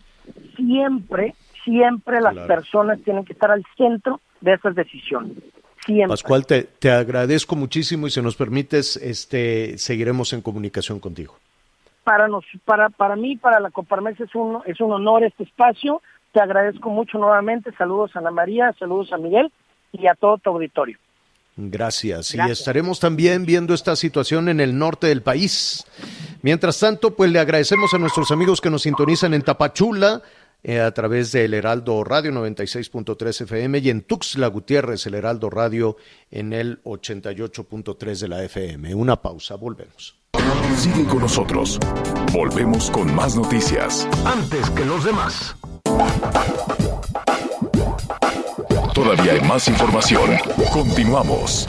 [0.56, 1.34] siempre,
[1.64, 2.48] siempre las Claro.
[2.48, 5.32] personas tienen que estar al centro de esas decisiones.
[5.84, 6.08] Siempre.
[6.08, 11.36] Pascual, te, te agradezco muchísimo y si nos permites, este, seguiremos en comunicación contigo.
[12.04, 16.02] para nos para para mí para la Coparmex es un es un honor este espacio
[16.32, 19.50] te agradezco mucho nuevamente saludos a Ana María saludos a Miguel
[19.92, 20.98] y a todo tu auditorio
[21.56, 22.34] Gracias.
[22.34, 25.84] Y estaremos también viendo esta situación en el norte del país.
[26.42, 30.22] Mientras tanto, pues le agradecemos a nuestros amigos que nos sintonizan en Tapachula
[30.62, 35.96] eh, a través del Heraldo Radio 96.3 FM y en Tuxtla Gutiérrez, el Heraldo Radio
[36.30, 38.94] en el 88.3 de la FM.
[38.94, 40.16] Una pausa, volvemos.
[40.76, 41.78] Sigue con nosotros.
[42.32, 44.06] Volvemos con más noticias.
[44.26, 45.56] Antes que los demás.
[48.96, 50.38] Todavía hay más información.
[50.72, 51.68] Continuamos.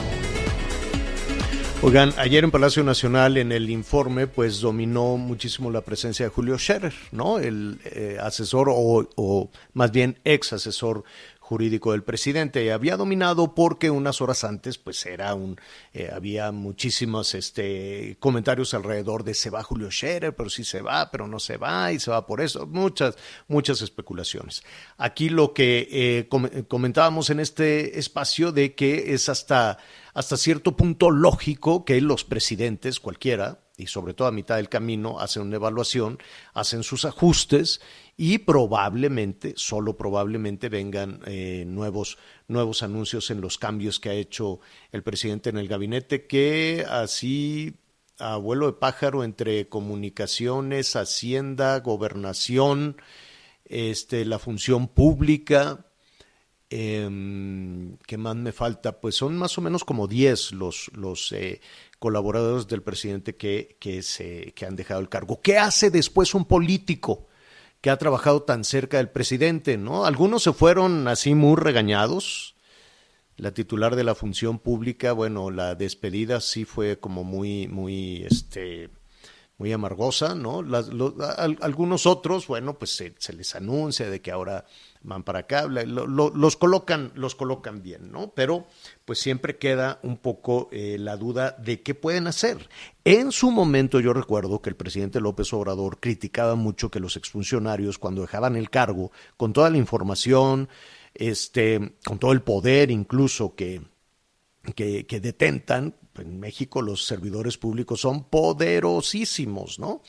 [1.82, 6.58] Oigan, ayer en Palacio Nacional en el informe pues dominó muchísimo la presencia de Julio
[6.58, 7.38] Scherer, ¿no?
[7.38, 11.04] El eh, asesor o, o más bien ex asesor
[11.48, 12.70] jurídico del presidente.
[12.72, 15.58] Había dominado porque unas horas antes pues era un
[15.94, 21.10] eh, había muchísimos este comentarios alrededor de se va Julio Scherer pero sí se va
[21.10, 22.66] pero no se va y se va por eso.
[22.66, 23.16] Muchas
[23.48, 24.62] muchas especulaciones.
[24.98, 29.78] Aquí lo que eh, com- comentábamos en este espacio de que es hasta
[30.12, 35.20] hasta cierto punto lógico que los presidentes cualquiera y sobre todo a mitad del camino
[35.20, 36.18] hacen una evaluación,
[36.52, 37.80] hacen sus ajustes
[38.20, 44.58] y probablemente, solo probablemente vengan eh, nuevos, nuevos anuncios en los cambios que ha hecho
[44.90, 47.76] el presidente en el gabinete, que así
[48.18, 53.00] a vuelo de pájaro entre comunicaciones, hacienda, gobernación,
[53.64, 55.86] este, la función pública,
[56.70, 57.08] eh,
[58.04, 59.00] ¿Qué más me falta?
[59.00, 61.60] Pues son más o menos como 10 los, los eh,
[62.00, 65.40] colaboradores del presidente que, que, se, que han dejado el cargo.
[65.40, 67.27] ¿Qué hace después un político
[67.90, 69.76] ha trabajado tan cerca del presidente?
[69.76, 70.04] ¿no?
[70.04, 72.56] Algunos se fueron así muy regañados.
[73.36, 78.90] La titular de la función pública, bueno, la despedida sí fue como muy, muy, este,
[79.58, 80.62] muy amargosa, ¿no?
[80.62, 84.64] Las, lo- al- algunos otros, bueno, pues se, les anuncia de que ahora
[85.02, 88.30] van para acá, los colocan, los colocan bien, ¿no?
[88.34, 88.66] Pero
[89.04, 92.68] pues siempre queda un poco eh, la duda de qué pueden hacer.
[93.04, 97.98] En su momento yo recuerdo que el presidente López Obrador criticaba mucho que los exfuncionarios
[97.98, 100.68] cuando dejaban el cargo, con toda la información,
[101.14, 103.82] este, con todo el poder incluso que,
[104.74, 110.02] que detentan, en México los servidores públicos son poderosísimos, ¿no?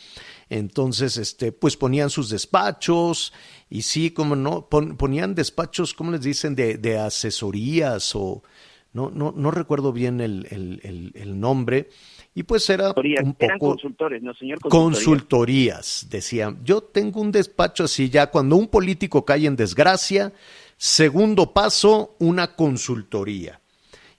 [0.49, 3.33] Entonces, este, pues ponían sus despachos
[3.69, 6.55] y sí, como no, ponían despachos, ¿cómo les dicen?
[6.55, 8.43] De, de asesorías o
[8.91, 11.89] no, no, no recuerdo bien el, el, el, nombre.
[12.33, 12.93] Y pues era un
[13.33, 13.35] poco...
[13.39, 14.59] Eran consultores, ¿no, señor?
[14.61, 16.59] Consultorías, decían.
[16.63, 20.33] Yo tengo un despacho así ya, cuando un político cae en desgracia,
[20.77, 23.61] segundo paso, una consultoría.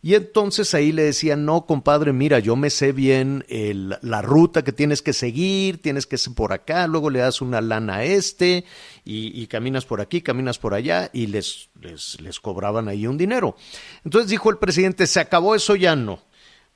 [0.03, 4.73] Y entonces ahí le decían, no, compadre, mira, yo me sé bien la ruta que
[4.73, 8.65] tienes que seguir, tienes que ser por acá, luego le das una lana a este
[9.05, 13.57] y, caminas por aquí, caminas por allá y les, les, les, cobraban ahí un dinero.
[14.05, 16.21] Entonces dijo el presidente, se acabó eso ya no.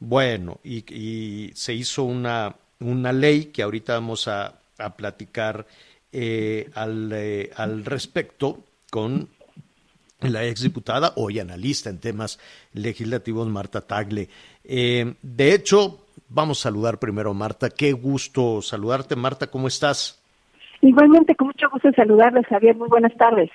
[0.00, 5.66] Bueno, y, se hizo una, una ley que ahorita vamos a, a platicar
[6.12, 9.30] eh, al, eh, al respecto con
[10.30, 12.38] la exdiputada, hoy analista en temas
[12.72, 14.28] legislativos, Marta Tagle.
[14.64, 17.70] Eh, de hecho, vamos a saludar primero a Marta.
[17.70, 20.20] Qué gusto saludarte, Marta, ¿cómo estás?
[20.80, 22.76] Igualmente, con mucho gusto saludarles, Javier.
[22.76, 23.50] Muy buenas tardes.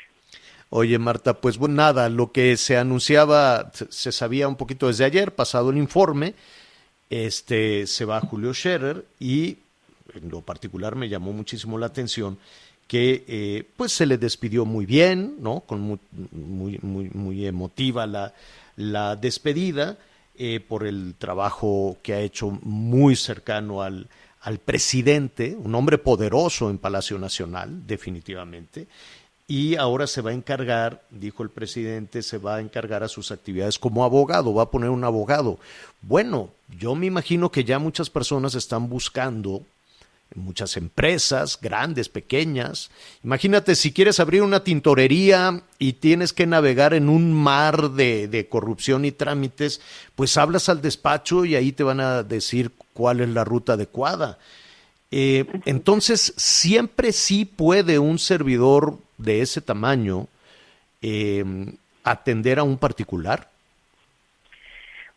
[0.72, 5.34] Oye, Marta, pues bueno, nada, lo que se anunciaba, se sabía un poquito desde ayer,
[5.34, 6.36] pasado el informe,
[7.10, 9.58] este, se va Julio Scherer y
[10.14, 12.38] en lo particular me llamó muchísimo la atención
[12.90, 15.60] que eh, pues se le despidió muy bien, ¿no?
[15.60, 16.00] Con muy,
[16.82, 18.34] muy, muy, emotiva la,
[18.78, 20.00] la despedida
[20.36, 24.08] eh, por el trabajo que ha hecho muy cercano al,
[24.42, 28.88] al presidente, un hombre poderoso en Palacio Nacional, definitivamente,
[29.48, 33.32] y ahora se va a encargar, dijo el presidente, se va a encargar a sus
[33.32, 35.60] actividades como abogado, va a poner un abogado.
[36.02, 39.62] Bueno, yo me imagino que ya muchas personas están buscando
[40.36, 42.92] muchas empresas, grandes, pequeñas.
[43.24, 49.06] Imagínate si quieres abrir una tintorería y tienes que navegar en un mar de, corrupción
[49.06, 49.82] y trámites,
[50.16, 54.38] pues hablas al despacho y ahí te van a decir cuál es la ruta adecuada.
[55.12, 60.28] Eh, entonces, siempre sí puede un servidor de ese tamaño
[61.02, 61.44] eh,
[62.04, 63.49] atender a un particular.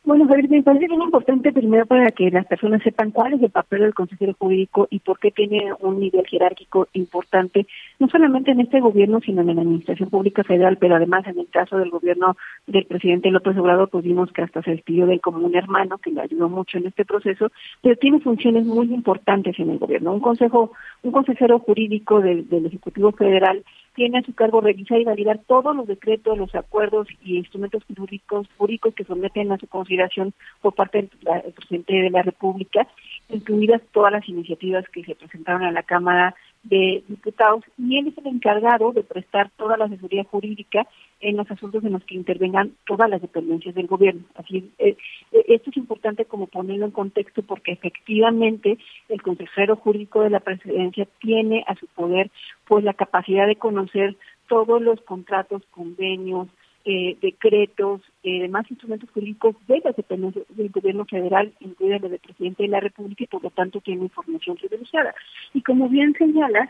[0.05, 3.51] Bueno, Javier, me parece bien importante primero para que las personas sepan cuál es el
[3.51, 7.69] papel del consejero jurídico y por qué tiene un nivel jerárquico importante,
[8.01, 11.49] no solamente en este gobierno, sino en la Administración Pública Federal, pero además en el
[11.49, 12.37] caso del gobierno
[12.67, 16.11] del presidente López Obrador, pues vimos que hasta se despidió del como un hermano, que
[16.11, 20.15] le ayudó mucho en este proceso, pero tiene funciones muy importantes en el gobierno.
[20.15, 20.73] Un consejo,
[21.05, 23.63] un consejero jurídico del, del Ejecutivo Federal
[23.95, 28.49] tiene a su cargo revisar y validar todos los decretos, los acuerdos y instrumentos jurídicos,
[28.57, 32.87] jurídicos que someten a su consideración por parte del presidente de la República,
[33.29, 38.19] incluidas todas las iniciativas que se presentaron a la Cámara de Diputados, y él es
[38.19, 40.87] el encargado de prestar toda la asesoría jurídica
[41.21, 44.23] en los asuntos en los que intervengan todas las dependencias del gobierno.
[44.35, 44.97] Así, eh,
[45.33, 50.41] eh, esto es importante como ponerlo en contexto porque efectivamente el consejero jurídico de la
[50.41, 52.31] presidencia tiene a su poder
[52.67, 54.17] pues la capacidad de conocer
[54.49, 56.49] todos los contratos, convenios,
[56.85, 62.19] eh, decretos, eh, demás instrumentos jurídicos de las dependencias del gobierno federal, incluida la del
[62.19, 65.15] presidente de la República, y por lo tanto tiene información privilegiada.
[65.55, 66.69] Y como bien señalas,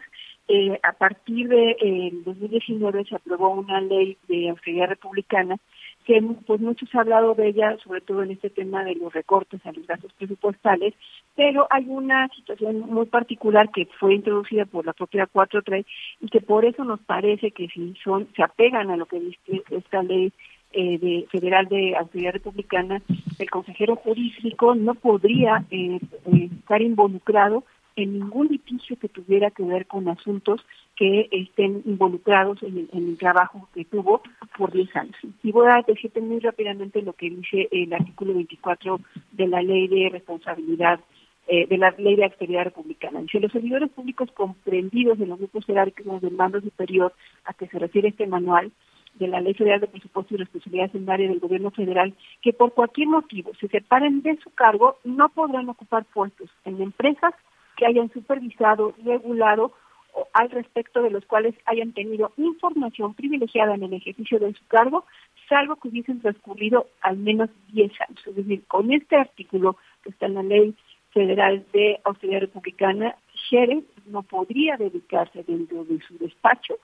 [0.49, 5.57] eh, a partir de eh, 2019 se aprobó una ley de austeridad republicana
[6.05, 9.64] que pues muchos han hablado de ella, sobre todo en este tema de los recortes
[9.64, 10.94] a los gastos presupuestales,
[11.34, 15.84] pero hay una situación muy particular que fue introducida por la propia 4.3
[16.20, 19.62] y que por eso nos parece que si son se apegan a lo que dice
[19.70, 20.32] esta ley
[20.72, 23.03] eh, de federal de autoridad republicana,
[23.38, 26.00] el consejero jurídico no podría eh,
[26.32, 27.64] eh, estar involucrado
[27.96, 30.64] en ningún litigio que tuviera que ver con asuntos
[31.03, 34.22] que estén involucrados en el, trabajo que tuvo
[34.57, 35.16] por 10 años.
[35.42, 39.00] Y voy a decirte muy rápidamente lo que dice el artículo 24
[39.32, 41.00] de la Ley de Responsabilidad
[41.48, 43.20] eh, de la Ley de Austeridad Republicana.
[43.20, 47.12] Dice, los servidores públicos comprendidos en los grupos jerárquicos del mando superior
[47.46, 48.70] a que se refiere este manual
[49.14, 53.09] de la Ley Federal de Presupuesto y Responsabilidad Secundaria del Gobierno Federal, que por cualquier
[53.09, 57.34] motivo se separen de su cargo, no podrán ocupar puestos en empresas
[57.76, 59.72] que hayan supervisado, regulado
[60.33, 65.05] al respecto de los cuales hayan tenido información privilegiada en el ejercicio de su cargo,
[65.49, 68.27] salvo que hubiesen transcurrido al menos 10 años.
[68.27, 70.75] Es decir, con este artículo que está en la Ley
[71.11, 73.17] Federal de Austeridad Republicana,
[73.51, 76.79] Sheriff no podría dedicarse dentro de su despacho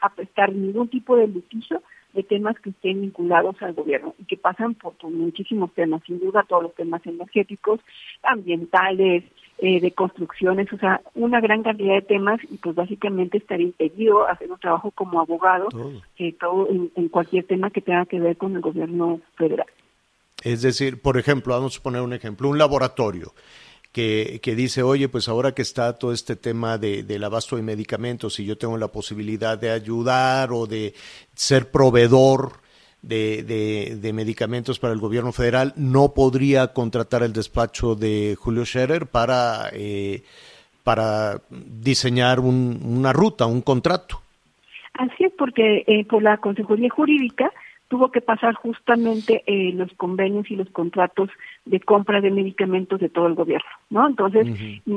[0.00, 4.36] a prestar ningún tipo de litigio de temas que estén vinculados al gobierno y que
[4.36, 7.80] pasan por, muchísimos temas, sin duda todos los temas energéticos,
[8.22, 9.24] ambientales,
[9.64, 14.26] eh, de construcciones, o sea, una gran cantidad de temas y pues básicamente estaría impedido
[14.26, 18.36] hacer un trabajo como abogado, todo, eh, todo en, cualquier tema que tenga que ver
[18.36, 19.68] con el gobierno federal.
[20.42, 23.34] Es decir, por ejemplo, vamos a poner un ejemplo, un laboratorio
[23.92, 27.62] que, que dice, oye, pues ahora que está todo este tema de, del abasto de
[27.62, 30.92] medicamentos y yo tengo la posibilidad de ayudar o de
[31.36, 32.61] ser proveedor
[33.02, 38.64] de, de, de, medicamentos para el gobierno federal, no podría contratar el despacho de Julio
[38.64, 40.22] Scherer para, eh,
[40.84, 44.20] para diseñar un, una ruta, un contrato.
[44.94, 47.50] Así es, porque eh, por la Consejería Jurídica
[47.88, 51.28] tuvo que pasar justamente eh, los convenios y los contratos
[51.66, 54.06] de compra de medicamentos de todo el gobierno, ¿no?
[54.06, 54.46] Entonces,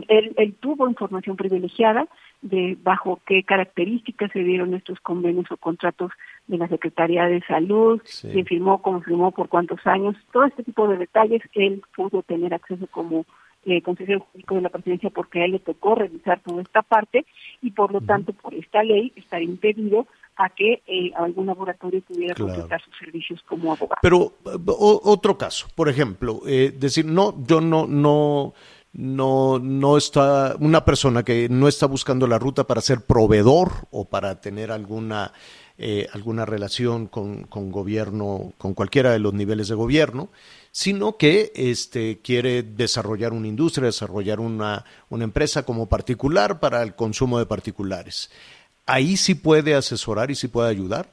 [0.07, 2.07] él, él tuvo información privilegiada
[2.45, 6.11] de bajo qué características se dieron estos convenios o contratos
[6.47, 8.29] de la Secretaría de Salud, sí.
[8.31, 12.53] quién firmó, cómo firmó, por cuántos años, todo este tipo de detalles él pudo tener
[12.53, 13.25] acceso como
[13.65, 17.25] eh, consejero jurídico de la presidencia porque a él le tocó revisar toda esta parte
[17.63, 20.05] y por lo tanto por esta ley está impedido
[20.37, 22.51] a que eh, algún laboratorio pudiera claro.
[22.51, 23.99] contratar sus servicios como abogado.
[24.03, 24.33] Pero
[24.67, 28.53] o, otro caso, por ejemplo, eh, decir, no, yo no, no,
[28.95, 34.05] no, no está, una persona que no está buscando la ruta para ser proveedor o
[34.05, 35.33] para tener alguna,
[35.77, 40.29] eh, alguna relación con, con gobierno, con cualquiera de los niveles de gobierno,
[40.71, 46.95] sino que este, quiere desarrollar una industria, desarrollar una, una empresa como particular para el
[46.95, 48.29] consumo de particulares
[48.85, 51.09] ahí sí puede asesorar y sí puede ayudar.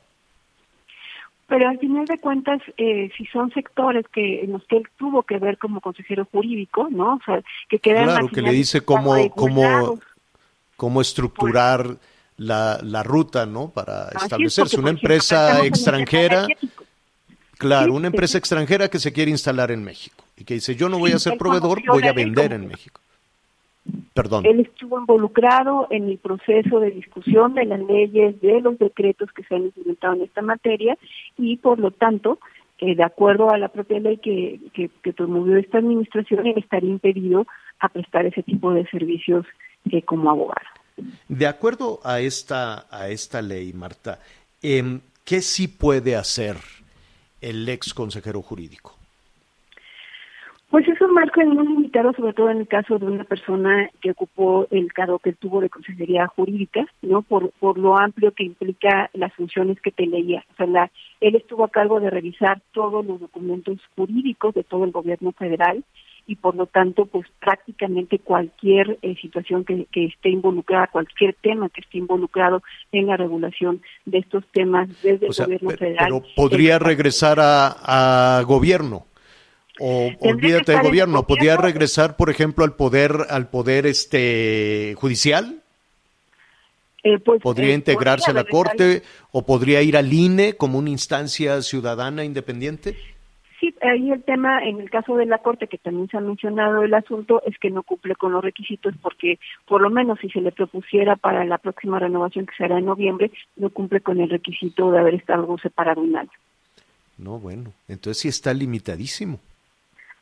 [1.53, 5.22] Pero al final de cuentas, eh, si son sectores que en los que él tuvo
[5.22, 7.16] que ver como consejero jurídico, ¿no?
[7.16, 10.00] O sea, que quedan claro, que le dice cómo, cómo,
[10.78, 11.98] cómo estructurar
[12.38, 13.68] la, la ruta, ¿no?
[13.68, 16.46] Para establecerse una empresa extranjera.
[17.59, 20.98] Claro, una empresa extranjera que se quiere instalar en México y que dice, yo no
[20.98, 23.01] voy a ser proveedor, voy a vender en México.
[24.14, 24.47] Perdón.
[24.47, 29.43] Él estuvo involucrado en el proceso de discusión de las leyes, de los decretos que
[29.45, 30.97] se han implementado en esta materia
[31.37, 32.39] y, por lo tanto,
[32.78, 36.91] eh, de acuerdo a la propia ley que, que, que, promovió esta administración, él estaría
[36.91, 37.47] impedido
[37.80, 39.47] a prestar ese tipo de servicios
[39.91, 40.66] eh, como abogado.
[41.28, 44.20] De acuerdo a esta, a esta ley, Marta,
[44.62, 46.57] eh, ¿qué sí puede hacer
[47.41, 49.01] el ex consejero jurídico?
[50.73, 54.12] Pues es un marco muy limitado, sobre todo en el caso de una persona que
[54.12, 57.20] ocupó el cargo que tuvo de consejería jurídica, ¿no?
[57.20, 60.47] Por, por lo amplio que implica las funciones que te leía.
[60.55, 64.85] O sea, la, él estuvo a cargo de revisar todos los documentos jurídicos de todo
[64.85, 65.85] el gobierno federal
[66.27, 71.68] y por lo tanto, pues prácticamente cualquier eh, situación que, que esté involucrada, cualquier tema
[71.68, 72.62] que esté involucrado
[72.93, 76.07] en la regulación de estos temas desde o sea, el gobierno federal.
[76.09, 79.11] Pero podría regresar a, a gobierno
[79.81, 85.62] o olvídate del gobierno, ¿podría regresar, por ejemplo, al poder, al poder este judicial?
[87.05, 89.03] Eh, pues, ¿Podría eh, integrarse podría a la Corte
[89.33, 92.97] o podría ir al INE como una instancia ciudadana independiente?
[93.59, 96.83] Sí, ahí el tema, en el caso de la Corte, que también se ha mencionado
[96.83, 100.41] el asunto, es que no cumple con los requisitos porque, por lo menos, si se
[100.41, 104.91] le propusiera para la próxima renovación que será en noviembre, no cumple con el requisito
[104.91, 106.31] de haber estado separado un año.
[107.18, 109.39] No, bueno, entonces sí está limitadísimo.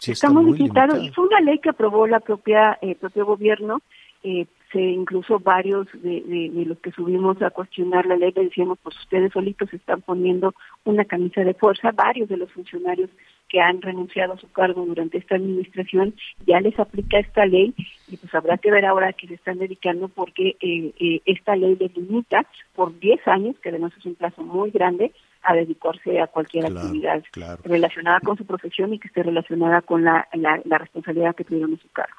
[0.01, 0.95] Sí está, está, muy limitado.
[0.95, 1.03] limitado.
[1.05, 3.81] Y fue una ley que aprobó la propia eh, propio gobierno.
[4.23, 8.45] Eh, se incluso varios de, de, de, los que subimos a cuestionar la ley le
[8.45, 11.91] decíamos, pues ustedes solitos están poniendo una camisa de fuerza.
[11.93, 13.11] Varios de los funcionarios
[13.51, 16.15] que han renunciado a su cargo durante esta administración
[16.47, 17.75] ya les aplica esta ley
[18.09, 21.77] y pues habrá que ver ahora que se están dedicando porque eh, eh, esta ley
[21.79, 26.26] les limita por 10 años, que además es un plazo muy grande, a dedicarse a
[26.26, 27.62] cualquier claro, actividad claro.
[27.64, 31.72] relacionada con su profesión y que esté relacionada con la, la, la responsabilidad que tuvieron
[31.72, 32.16] en su cargo.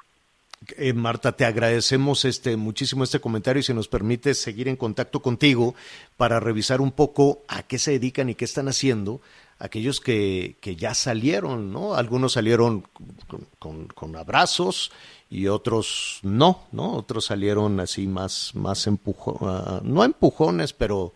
[0.76, 5.20] Eh, Marta, te agradecemos este muchísimo este comentario y si nos permite seguir en contacto
[5.20, 5.74] contigo
[6.16, 9.20] para revisar un poco a qué se dedican y qué están haciendo
[9.58, 11.94] aquellos que, que ya salieron, ¿no?
[11.94, 12.84] Algunos salieron
[13.28, 14.92] con, con, con, abrazos
[15.30, 16.94] y otros no, ¿no?
[16.94, 21.14] Otros salieron así más, más empujón, uh, no empujones, pero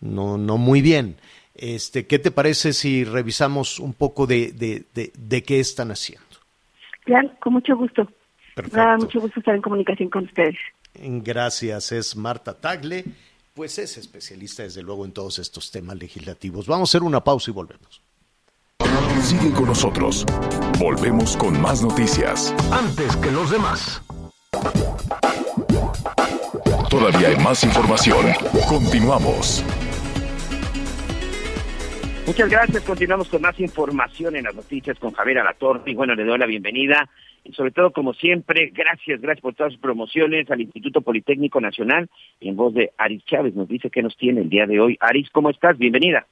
[0.00, 1.16] no, no muy bien.
[1.58, 6.24] Este, ¿Qué te parece si revisamos un poco de, de, de, de qué están haciendo?
[7.04, 8.08] Claro, con mucho gusto.
[8.54, 8.76] Perfecto.
[8.76, 10.56] Da mucho gusto estar en comunicación con ustedes.
[10.94, 13.04] Gracias, es Marta Tagle,
[13.54, 16.66] pues es especialista desde luego en todos estos temas legislativos.
[16.66, 18.00] Vamos a hacer una pausa y volvemos.
[19.22, 20.24] Sigue con nosotros.
[20.78, 22.54] Volvemos con más noticias.
[22.70, 24.00] Antes que los demás.
[26.88, 28.26] Todavía hay más información.
[28.68, 29.64] Continuamos.
[32.28, 32.84] Muchas gracias.
[32.84, 35.80] Continuamos con más información en las noticias con Javier Alatorre.
[35.86, 37.08] Y bueno, le doy la bienvenida
[37.42, 42.10] y sobre todo, como siempre, gracias, gracias por todas sus promociones al Instituto Politécnico Nacional.
[42.38, 44.98] Y en voz de Aris Chávez nos dice que nos tiene el día de hoy.
[45.00, 45.78] Aris, ¿cómo estás?
[45.78, 46.26] Bienvenida.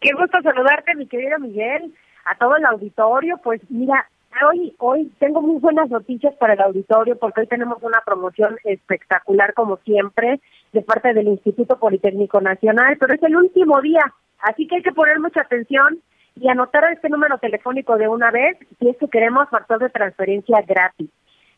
[0.00, 1.92] Qué gusto saludarte, mi querido Miguel.
[2.24, 3.40] a todo el auditorio.
[3.42, 4.08] Pues mira,
[4.48, 9.54] hoy, hoy tengo muy buenas noticias para el auditorio porque hoy tenemos una promoción espectacular
[9.54, 10.38] como siempre
[10.72, 14.92] de parte del Instituto Politécnico Nacional, pero es el último día, así que hay que
[14.92, 16.00] poner mucha atención
[16.36, 20.62] y anotar este número telefónico de una vez si es que queremos factor de transferencia
[20.62, 21.10] gratis.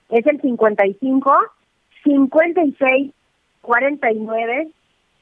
[0.08, 1.36] Es el 55
[2.04, 3.12] 56
[3.62, 4.68] 49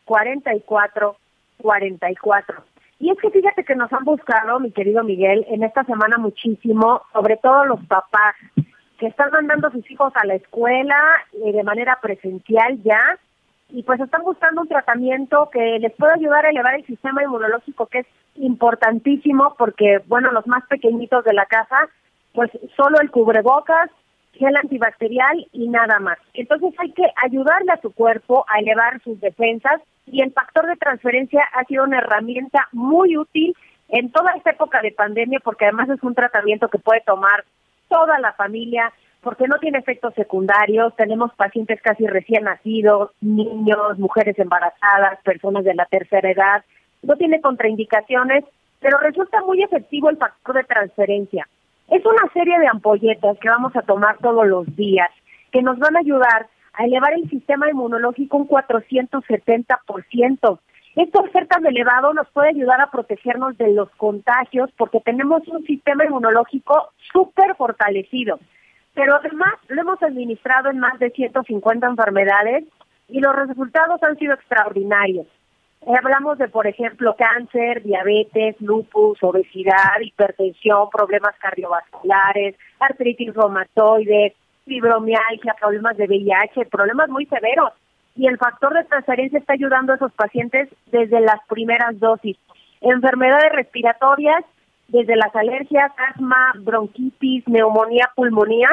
[0.04, 1.16] 44
[1.58, 2.64] 44.
[2.98, 7.02] Y es que fíjate que nos han buscado, mi querido Miguel, en esta semana muchísimo,
[7.12, 8.34] sobre todo los papás
[8.98, 10.96] que están mandando a sus hijos a la escuela
[11.44, 13.18] eh, de manera presencial ya,
[13.68, 17.86] y pues están buscando un tratamiento que les pueda ayudar a elevar el sistema inmunológico,
[17.86, 18.06] que es
[18.36, 21.88] importantísimo porque, bueno, los más pequeñitos de la casa,
[22.32, 23.90] pues solo el cubrebocas,
[24.34, 26.18] gel antibacterial y nada más.
[26.34, 30.76] Entonces hay que ayudarle a su cuerpo a elevar sus defensas y el factor de
[30.76, 33.56] transferencia ha sido una herramienta muy útil
[33.88, 37.44] en toda esta época de pandemia porque además es un tratamiento que puede tomar
[37.88, 38.92] toda la familia
[39.22, 40.94] porque no tiene efectos secundarios.
[40.96, 46.64] Tenemos pacientes casi recién nacidos, niños, mujeres embarazadas, personas de la tercera edad.
[47.02, 48.44] No tiene contraindicaciones,
[48.80, 51.46] pero resulta muy efectivo el factor de transferencia.
[51.88, 55.10] Es una serie de ampolletas que vamos a tomar todos los días
[55.52, 60.58] que nos van a ayudar a elevar el sistema inmunológico un 470%.
[60.96, 65.64] Esto ser tan elevado nos puede ayudar a protegernos de los contagios porque tenemos un
[65.64, 68.38] sistema inmunológico súper fortalecido.
[68.96, 72.64] Pero además lo hemos administrado en más de 150 enfermedades
[73.08, 75.26] y los resultados han sido extraordinarios.
[75.86, 84.34] Hablamos de, por ejemplo, cáncer, diabetes, lupus, obesidad, hipertensión, problemas cardiovasculares, artritis reumatoide,
[84.64, 87.72] fibromialgia, problemas de VIH, problemas muy severos.
[88.16, 92.38] Y el factor de transferencia está ayudando a esos pacientes desde las primeras dosis.
[92.80, 94.42] Enfermedades respiratorias,
[94.88, 98.68] desde las alergias, asma, bronquitis, neumonía, pulmonía.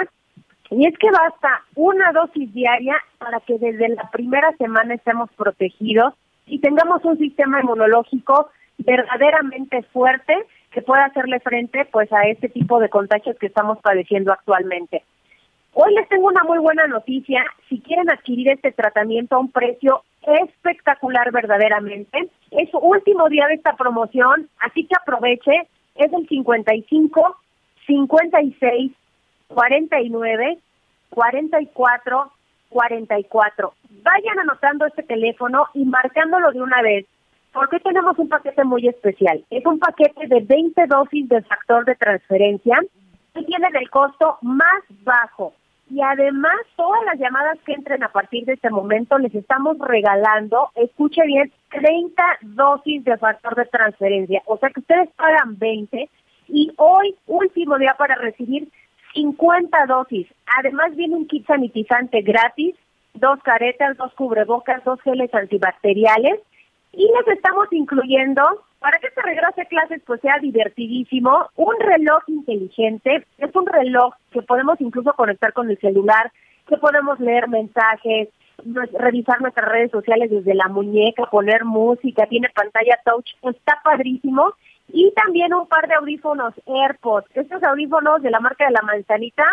[0.69, 6.13] Y es que basta una dosis diaria para que desde la primera semana estemos protegidos
[6.47, 8.49] y tengamos un sistema inmunológico
[8.79, 10.33] verdaderamente fuerte
[10.71, 15.03] que pueda hacerle frente pues a este tipo de contagios que estamos padeciendo actualmente.
[15.73, 17.43] Hoy les tengo una muy buena noticia.
[17.67, 23.75] Si quieren adquirir este tratamiento a un precio espectacular verdaderamente, es último día de esta
[23.75, 25.67] promoción, así que aproveche.
[25.95, 27.37] Es el 55
[27.85, 28.91] 56
[29.47, 30.57] 49
[31.09, 32.31] 44
[32.69, 33.73] 44.
[34.03, 37.05] Vayan anotando este teléfono y marcándolo de una vez,
[37.53, 39.45] porque tenemos un paquete muy especial.
[39.51, 42.79] Es un paquete de 20 dosis de factor de transferencia
[43.33, 45.53] que tiene el costo más bajo
[45.89, 50.69] y además todas las llamadas que entren a partir de este momento les estamos regalando,
[50.75, 54.41] escuche bien, 30 dosis de factor de transferencia.
[54.45, 56.09] O sea que ustedes pagan 20
[56.47, 58.69] y hoy, último día para recibir
[59.13, 60.27] 50 dosis.
[60.59, 62.75] Además viene un kit sanitizante gratis,
[63.13, 66.39] dos caretas, dos cubrebocas, dos geles antibacteriales
[66.91, 68.41] y les estamos incluyendo
[68.79, 74.13] para que este regreso a clases pues sea divertidísimo, un reloj inteligente, es un reloj
[74.31, 76.31] que podemos incluso conectar con el celular,
[76.67, 78.29] que podemos leer mensajes,
[78.93, 84.53] revisar nuestras redes sociales desde la muñeca, poner música, tiene pantalla touch, está padrísimo.
[84.89, 87.27] Y también un par de audífonos AirPods.
[87.35, 89.45] Estos audífonos de la marca de la manzanita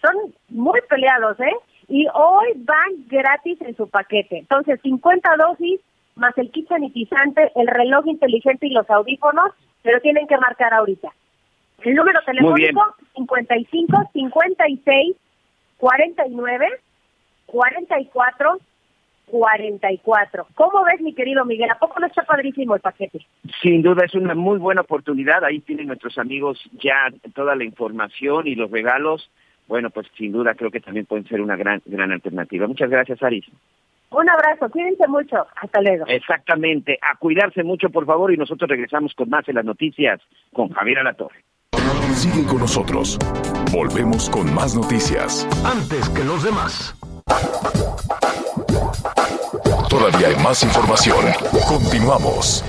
[0.00, 1.56] son muy peleados, ¿eh?
[1.88, 4.38] Y hoy van gratis en su paquete.
[4.38, 5.80] Entonces, 50 dosis
[6.16, 9.50] más el kit sanitizante, el reloj inteligente y los audífonos,
[9.82, 11.10] pero tienen que marcar ahorita.
[11.82, 15.16] El número telefónico 55 56
[15.76, 16.66] 49
[17.46, 18.58] 44
[19.26, 20.46] 44.
[20.54, 21.70] ¿Cómo ves, mi querido Miguel?
[21.70, 23.26] ¿A poco no está padrísimo el paquete?
[23.62, 25.44] Sin duda es una muy buena oportunidad.
[25.44, 29.30] Ahí tienen nuestros amigos ya toda la información y los regalos.
[29.66, 32.66] Bueno, pues sin duda creo que también pueden ser una gran gran alternativa.
[32.66, 33.46] Muchas gracias, Aris.
[34.10, 35.46] Un abrazo, cuídense mucho.
[35.56, 36.04] Hasta luego.
[36.06, 36.98] Exactamente.
[37.02, 40.20] A cuidarse mucho, por favor, y nosotros regresamos con más en las noticias
[40.52, 41.42] con Javier Alatorre.
[42.14, 43.18] Sigue con nosotros.
[43.72, 45.48] Volvemos con más noticias.
[45.64, 46.94] Antes que los demás.
[49.88, 51.24] Todavía hay más información.
[51.68, 52.64] Continuamos.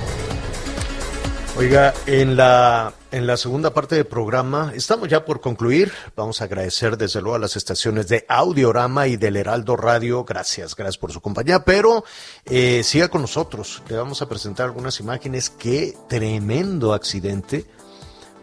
[1.58, 5.90] Oiga, en la, en la segunda parte del programa, estamos ya por concluir.
[6.14, 10.22] Vamos a agradecer desde luego a las estaciones de Audiorama y del Heraldo Radio.
[10.24, 11.64] Gracias, gracias por su compañía.
[11.64, 12.04] Pero
[12.44, 13.82] eh, siga con nosotros.
[13.88, 15.48] Le vamos a presentar algunas imágenes.
[15.48, 17.64] Qué tremendo accidente.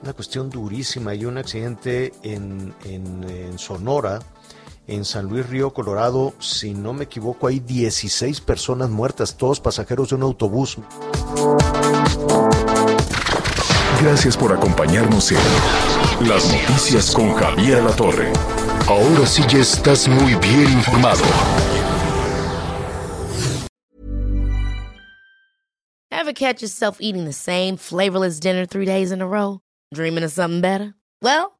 [0.01, 1.13] Una cuestión durísima.
[1.13, 4.19] Y un accidente en, en, en Sonora
[4.87, 10.09] en San Luis Río Colorado, si no me equivoco, hay 16 personas muertas, todos pasajeros
[10.09, 10.77] de un autobús.
[14.01, 18.31] Gracias por acompañarnos en Las Noticias con Javier La Torre.
[18.87, 21.23] Ahora sí ya estás muy bien informado.
[26.11, 29.59] Ever catch yourself eating the same flavorless dinner three days in a row?
[29.93, 30.95] Dreaming of something better?
[31.21, 31.59] Well,